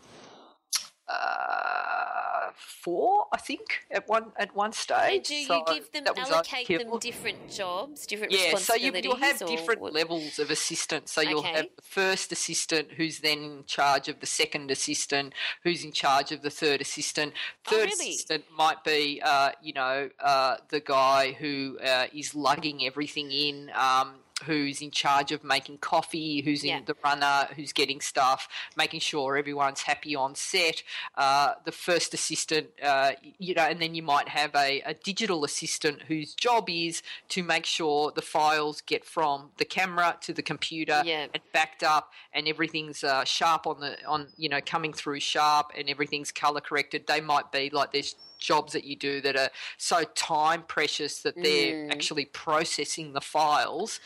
[1.08, 5.14] uh, four, I think, at one at one stage.
[5.16, 9.04] And do you So give them allocate them different jobs, different Yeah, so you, responsibilities?
[9.04, 11.08] you'll have different what- levels of assistant.
[11.08, 11.52] So you'll Okay.
[11.52, 15.32] have the first assistant who's then in charge of the second assistant,
[15.62, 17.32] who's in charge of the third assistant.
[17.66, 18.10] Oh, Third really?
[18.10, 23.70] assistant might be, uh, you know, uh, the guy who uh, is lugging everything in.
[23.74, 26.42] Um, Who's in charge of making coffee?
[26.42, 26.78] Who's Yeah.
[26.78, 27.48] in the runner?
[27.56, 28.48] Who's getting stuff?
[28.76, 30.82] Making sure everyone's happy on set.
[31.16, 35.44] Uh, the first assistant, uh, you know, and then you might have a, a digital
[35.44, 40.42] assistant whose job is to make sure the files get from the camera to the
[40.42, 41.26] computer Yeah.
[41.34, 45.72] and backed up, and everything's uh, sharp on the on you know coming through sharp,
[45.76, 47.06] and everything's color corrected.
[47.08, 51.34] They might be like there's jobs that you do that are so time precious that
[51.42, 54.00] they're actually processing the files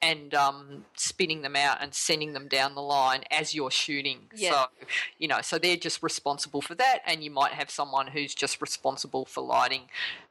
[0.00, 4.30] and um, spinning them out and sending them down the line as you're shooting.
[4.34, 4.50] Yeah.
[4.50, 4.86] So,
[5.18, 8.60] you know, so they're just responsible for that, and you might have someone who's just
[8.60, 9.82] responsible for lighting.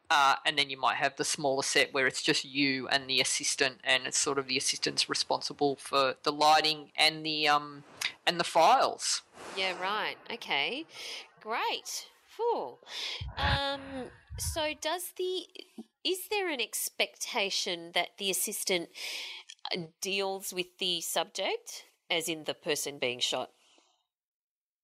[0.09, 3.19] Uh, and then you might have the smaller set where it's just you and the
[3.19, 7.83] assistant, and it's sort of the assistant's responsible for the lighting and the um
[8.25, 9.23] and the files.
[9.57, 10.15] Yeah, right.
[10.31, 10.85] Okay,
[11.41, 12.07] great.
[12.37, 12.77] Phew.
[13.37, 13.81] Um,
[14.37, 15.47] so, does the
[16.03, 18.89] is there an expectation that the assistant
[19.75, 23.49] uh, deals with the subject, as in the person being shot,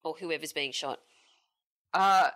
[0.04, 1.00] or whoever's being shot?
[1.94, 2.32] Uh,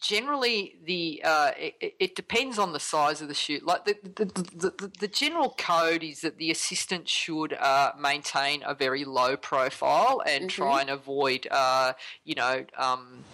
[0.00, 3.66] generally, the uh, it, it depends on the size of the shoot.
[3.66, 8.62] Like the the, the, the, the general code is that the assistant should uh, maintain
[8.64, 11.94] a very low profile and try and avoid, uh,
[12.24, 12.64] you know.
[12.78, 13.24] Um,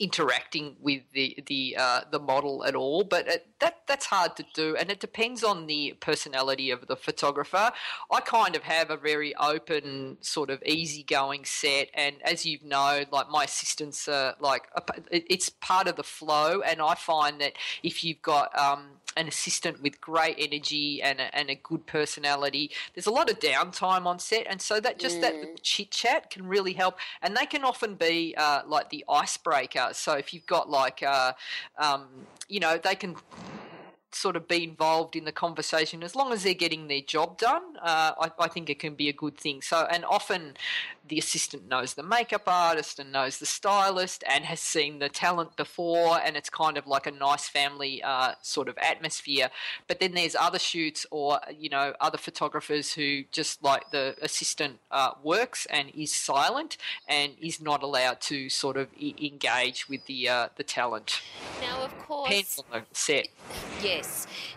[0.00, 4.44] interacting with the the uh, the model at all, but it, that that's hard to
[4.54, 7.70] do, and it depends on the personality of the photographer.
[8.10, 13.04] I kind of have a very open, sort of easygoing set, and as you know,
[13.10, 16.94] like my assistants are like a p- it- it's part of the flow, and I
[16.94, 21.54] find that if you've got um, an assistant with great energy and a, and a
[21.54, 25.90] good personality, there's a lot of downtime on set, and so that just that chit
[25.92, 29.83] chat can really help, and they can often be uh, like the icebreaker.
[29.92, 31.32] So if you've got like, uh,
[31.78, 32.08] um,
[32.48, 33.16] you know, they can
[34.14, 37.62] sort of be involved in the conversation as long as they're getting their job done.
[37.82, 39.62] Uh, I, I think it can be a good thing.
[39.62, 40.54] So, and often
[41.06, 45.56] the assistant knows the makeup artist and knows the stylist and has seen the talent
[45.56, 49.50] before, and it's kind of like a nice family uh, sort of atmosphere.
[49.86, 54.78] But then there's other shoots or you know other photographers who just like the assistant
[54.90, 60.06] uh, works and is silent and is not allowed to sort of e- engage with
[60.06, 61.20] the uh, the talent.
[61.60, 63.28] Now, of course, the set.
[63.82, 64.03] Yes.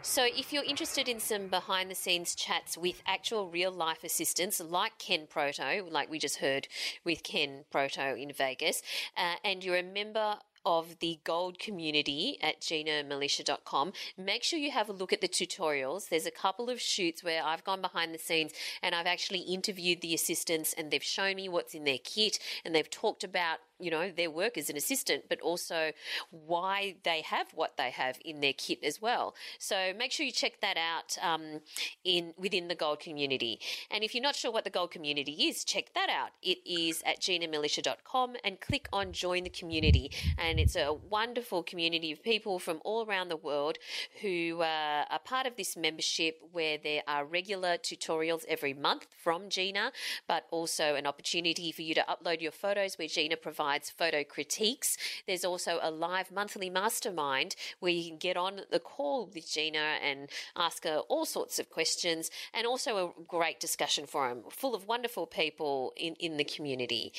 [0.01, 4.59] So if you're interested in some behind the scenes chats with actual real life assistants
[4.59, 6.67] like Ken Proto, like we just heard
[7.03, 8.81] with Ken Proto in Vegas,
[9.15, 10.37] uh, and you're a member
[10.67, 13.93] of the gold community at ginamilicia.com.
[14.17, 16.09] Make sure you have a look at the tutorials.
[16.09, 18.51] There's a couple of shoots where I've gone behind the scenes
[18.83, 22.75] and I've actually interviewed the assistants and they've shown me what's in their kit and
[22.75, 25.91] they've talked about you know their work as an assistant, but also
[26.32, 29.36] why they have what they have in their kit as well.
[29.59, 31.61] So make sure you check that out um,
[32.03, 33.59] in within the gold community.
[33.91, 36.30] And if you're not sure what the gold community is, check that out.
[36.41, 40.11] It is at ginamilicia.com and click on join the community.
[40.38, 43.78] And it's a wonderful community of people from all around the world
[44.21, 49.49] who uh, are part of this membership where there are regular tutorials every month from
[49.49, 49.91] Gina,
[50.28, 53.66] but also an opportunity for you to upload your photos where Gina provides
[53.97, 54.97] photo critiques.
[55.27, 59.97] There's also a live monthly mastermind where you can get on the call with Gina
[60.01, 64.87] and ask her all sorts of questions and also a great discussion forum full of
[64.87, 67.11] wonderful people in, in the community.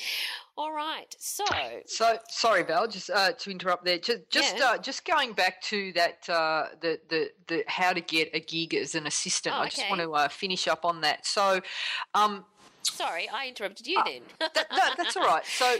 [0.57, 1.45] All right, so
[1.85, 3.97] So sorry, Val, just uh, to interrupt there.
[3.97, 4.71] Just just Yeah.
[4.71, 8.73] uh, just going back to that uh, the the the how to get a gig
[8.75, 9.55] as an assistant.
[9.55, 11.25] Oh, I just want to uh, finish up on that.
[11.25, 11.61] So,
[12.13, 12.43] um,
[12.83, 14.21] sorry, I interrupted you then.
[14.39, 15.45] that, no, that's all right.
[15.45, 15.77] So uh,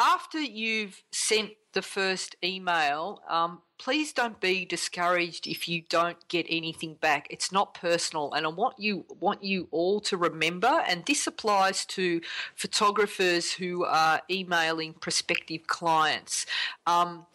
[0.00, 6.46] after you've sent the first email, um, please don't be discouraged if you don't get
[6.48, 7.26] anything back.
[7.30, 10.82] It's not personal, and I want you want you all to remember.
[10.88, 12.20] And this applies to
[12.56, 16.46] photographers who are emailing prospective clients.
[16.86, 17.26] Um,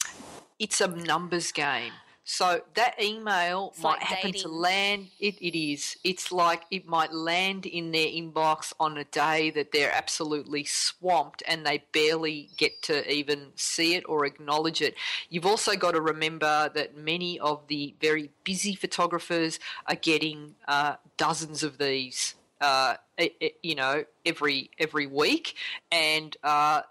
[0.59, 1.93] it's a numbers game.
[2.27, 5.10] So that email It's might like happen to land.
[5.19, 5.95] It, it is.
[6.03, 11.43] It's like it might land in their inbox on a day that they're absolutely swamped
[11.47, 14.95] and they barely get to even see it or acknowledge it.
[15.30, 20.95] You've also got to remember that many of the very busy photographers are getting uh,
[21.18, 22.34] dozens of these.
[22.60, 25.56] Uh, e- e- you know, every every week,
[25.91, 26.81] and uh,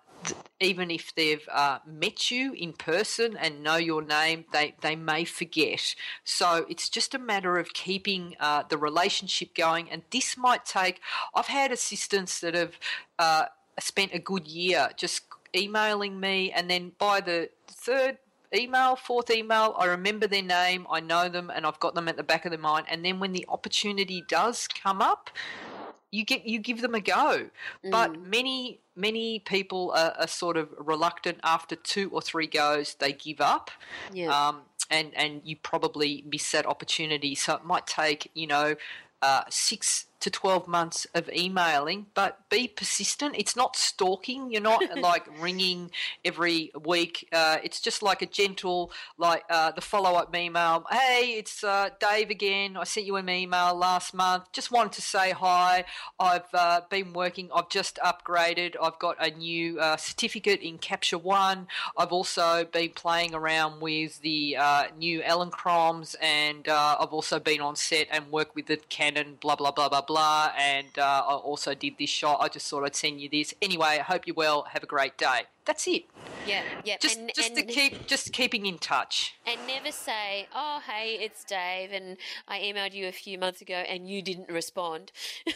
[0.60, 5.24] even if they've uh, met you in person and know your name, they, they may
[5.24, 5.94] forget.
[6.24, 9.90] So it's just a matter of keeping uh, the relationship going.
[9.90, 11.00] And this might take,
[11.34, 12.78] I've had assistants that have
[13.18, 13.46] uh,
[13.78, 15.22] spent a good year just
[15.56, 18.18] emailing me, and then by the third
[18.54, 22.16] email, fourth email, I remember their name, I know them, and I've got them at
[22.16, 22.86] the back of their mind.
[22.88, 25.30] And then when the opportunity does come up,
[26.14, 27.50] you get you give them a go.
[27.90, 32.94] But many many people are, are sort of reluctant after two or three goes.
[32.94, 33.70] They give up.
[34.12, 34.30] Yeah.
[34.30, 37.34] Um, and and you probably miss that opportunity.
[37.34, 38.76] So it might take you know
[39.22, 43.34] uh, six to twelve months of emailing, but be persistent.
[43.38, 44.50] It's not stalking.
[44.50, 45.90] You're not like ringing
[46.24, 47.28] every week.
[47.32, 50.84] Uh, it's just like a gentle like uh, the follow up email.
[50.90, 52.76] Hey, it's uh, Dave again.
[52.76, 54.50] I sent you an email last month.
[54.52, 55.84] Just wanted to say hi.
[56.18, 57.50] I've uh, been working.
[57.54, 58.76] I've just upgraded.
[58.82, 61.66] I've got a new uh, certificate in Capture One.
[61.98, 67.60] I've also been playing around with the uh, new Elinchroms, and uh, I've also been
[67.60, 69.36] on set and worked with the Canon.
[69.40, 70.13] Blah blah blah blah blah.
[70.20, 72.38] And uh, I also did this shot.
[72.40, 73.54] I just thought I'd send you this.
[73.60, 74.66] Anyway, I hope you're well.
[74.72, 75.42] Have a great day.
[75.64, 76.04] That's it.
[76.46, 76.96] yeah, yeah.
[77.00, 79.34] Just and, just and, to keep just keeping in touch.
[79.46, 83.74] and never say, "Oh, hey, it's Dave, and I emailed you a few months ago,
[83.74, 85.10] and you didn't respond."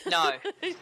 [0.06, 0.32] No.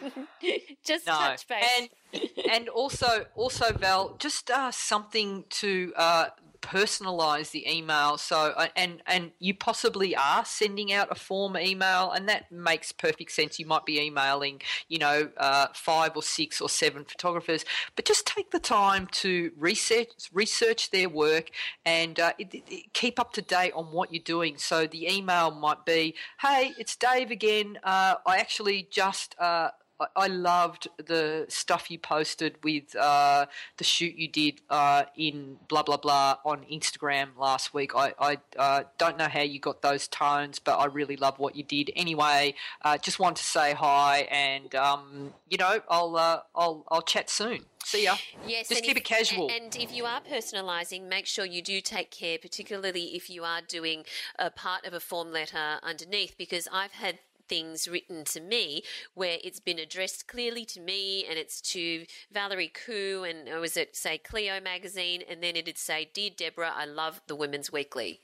[0.85, 1.89] Just No, touch base.
[2.13, 6.27] and and also also Val, just uh, something to uh,
[6.67, 8.17] personalize the email.
[8.17, 12.91] So uh, and and you possibly are sending out a form email, and that makes
[12.91, 13.57] perfect sense.
[13.59, 17.63] You might be emailing, you know, uh, five or six or seven photographers,
[17.95, 21.49] but just take the time to research research their work
[21.85, 24.57] and uh, it, it- keep up to date on what you're doing.
[24.57, 27.79] So the email might be, "Hey, it's Dave again.
[27.83, 29.35] Uh, I actually just."
[29.99, 33.45] I- I loved the stuff you posted with uh,
[33.77, 37.95] the shoot you did uh, in blah blah blah on Instagram last week.
[37.95, 41.55] I, I uh, don't know how you got those tones, but I really love what
[41.55, 41.91] you did.
[41.95, 47.01] Anyway, uh, just want to say hi, and um, you know, I'll uh, I'll I'll
[47.01, 47.65] chat soon.
[47.83, 48.17] See ya.
[48.45, 49.49] Yes, Just keep if- it casual.
[49.49, 53.61] And if you are personalising, make sure you do take care, particularly if you are
[53.61, 54.03] doing
[54.37, 58.83] a part of a form letter underneath, because I've had things written to me
[59.13, 63.77] where it's been addressed clearly to me and it's to Valerie Khoo and or was
[63.77, 68.19] it say Cleo magazine and then it'd say Dear Deborah I love the Women's Weekly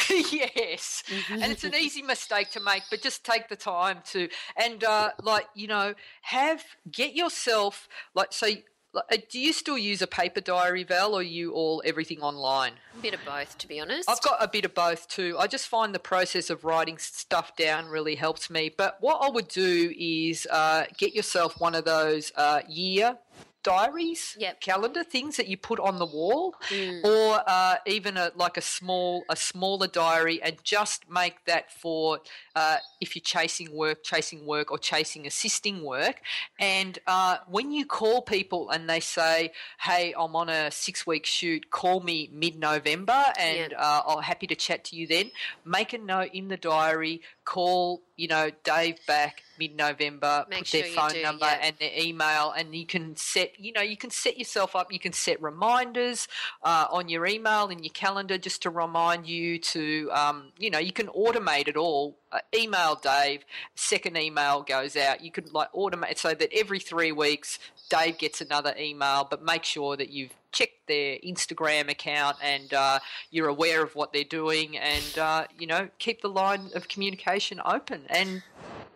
[0.30, 4.82] yes, and it's an easy mistake to make, but just take the time to and
[4.84, 8.48] uh, like you know have get yourself like so.
[8.94, 12.72] Uh, Do you still use a paper diary, Val, or you all everything online?
[12.98, 15.36] a bit of both to be honest I've got a bit of both too.
[15.38, 18.70] I just find the process of writing stuff down really helps me.
[18.76, 23.18] But what I would do is uh, get yourself one of those uh, year
[23.62, 24.60] diaries, Yep.
[24.60, 27.04] calendar things that you put on the wall, Mm.
[27.04, 32.20] or uh, even a like a small a smaller diary, and just make that for
[32.54, 36.20] uh, if you're chasing work, chasing work, or chasing assisting work.
[36.58, 41.26] And uh, when you call people and they say, "Hey, I'm on a six week
[41.26, 41.70] shoot.
[41.70, 45.30] Call me mid November, and uh, I'm happy to chat to you then."
[45.64, 47.22] Make a note in the diary.
[47.44, 50.46] Call you know Dave back mid November.
[50.50, 51.58] Put sure their phone do, number yeah.
[51.62, 54.92] and their email, and you can set you know you can set yourself up.
[54.92, 56.28] You can set reminders
[56.62, 60.78] uh, on your email in your calendar just to remind you to um, you know
[60.78, 62.16] you can automate it all.
[62.30, 63.44] Uh, email Dave.
[63.74, 65.22] Second email goes out.
[65.22, 67.58] You could like automate so that every three weeks
[67.90, 72.98] Dave gets another email, but make sure that you've checked their Instagram account and uh,
[73.30, 77.60] you're aware of what they're doing, and uh, you know keep the line of communication
[77.64, 78.04] open.
[78.08, 78.42] And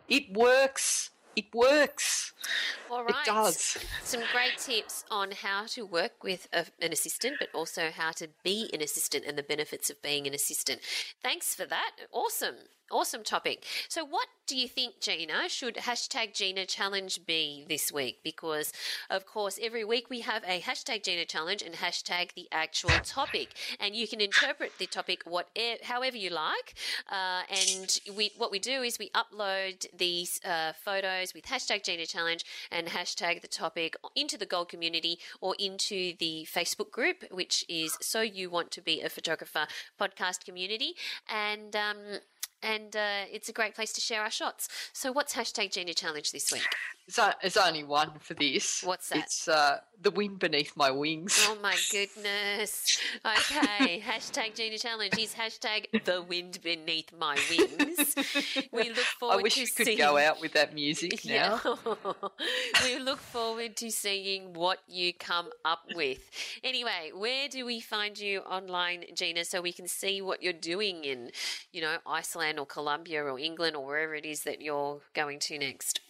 [0.08, 1.10] it works.
[1.34, 2.32] It works.
[2.90, 3.76] All It does.
[4.02, 8.28] Some great tips on how to work with a, an assistant, but also how to
[8.42, 10.80] be an assistant and the benefits of being an assistant.
[11.22, 11.92] Thanks for that.
[12.10, 12.56] Awesome.
[12.90, 13.64] Awesome topic.
[13.88, 18.20] So, what do you think, Gina, should hashtag Gina Challenge be this week?
[18.22, 18.72] Because,
[19.10, 23.54] of course, every week we have a hashtag Gina Challenge and hashtag the actual topic,
[23.80, 26.74] and you can interpret the topic whatever, however you like.
[27.10, 32.06] Uh, and we, what we do is we upload these uh, photos with hashtag Gina
[32.06, 37.64] Challenge and hashtag the topic into the Gold community or into the Facebook group, which
[37.68, 39.66] is So You Want to Be a Photographer
[40.00, 40.94] podcast community.
[41.28, 41.96] And, um,
[42.62, 44.68] and uh, it's a great place to share our shots.
[44.92, 46.66] So, what's hashtag Gina Challenge this week?
[47.06, 48.82] It's, o- only one for this.
[48.82, 49.18] What's that?
[49.18, 51.38] It's uh, the wind beneath my wings.
[51.48, 52.98] Oh my goodness.
[53.24, 54.00] Okay.
[54.06, 58.14] hashtag Gina Challenge is hashtag the wind beneath my wings.
[58.72, 61.60] We look forward I wish to we could seeing go out with that music now.
[61.64, 62.12] Yeah.
[62.84, 66.18] we look forward to seeing what you come up with.
[66.64, 71.04] Anyway, where do we find you online, Gina, so we can see what you're doing
[71.04, 71.30] in,
[71.72, 75.59] you know, Iceland or Colombia or England or wherever it is that you're going to
[75.59, 76.01] next?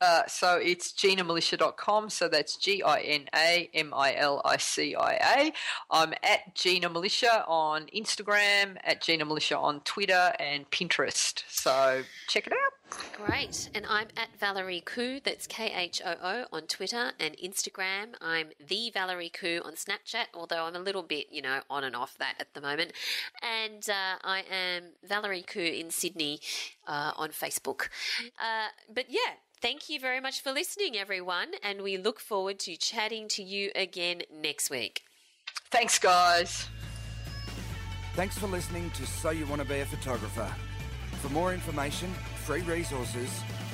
[0.00, 2.10] Uh, so it's ginamilicia.com.
[2.10, 5.52] So that's G I N A M I L I C I A.
[5.90, 11.42] I'm at Gina Milicia on Instagram, at Gina Milicia on Twitter and Pinterest.
[11.48, 12.72] So check it out.
[13.12, 13.70] Great.
[13.74, 18.14] And I'm at Valerie Khoo, that's K H O O on Twitter and Instagram.
[18.20, 21.96] I'm the Valerie Khoo on Snapchat, although I'm a little bit, you know, on and
[21.96, 22.92] off that at the moment.
[23.42, 26.40] And uh, I am Valerie Khoo in Sydney
[26.86, 27.88] uh, on Facebook.
[28.38, 29.34] Uh, but yeah,
[29.64, 31.48] thank you very much for listening, everyone.
[31.62, 35.04] And we look forward to chatting to you again next week.
[35.70, 36.68] Thanks, guys.
[38.12, 40.54] Thanks for listening to So You Want to Be a Photographer.
[41.22, 42.12] For more information,
[42.44, 43.30] free resources,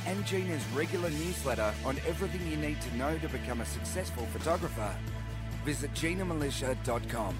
[0.06, 4.94] and Gina's regular newsletter on everything you need to know to become a successful photographer,
[5.64, 7.36] visit ginamilicia.com.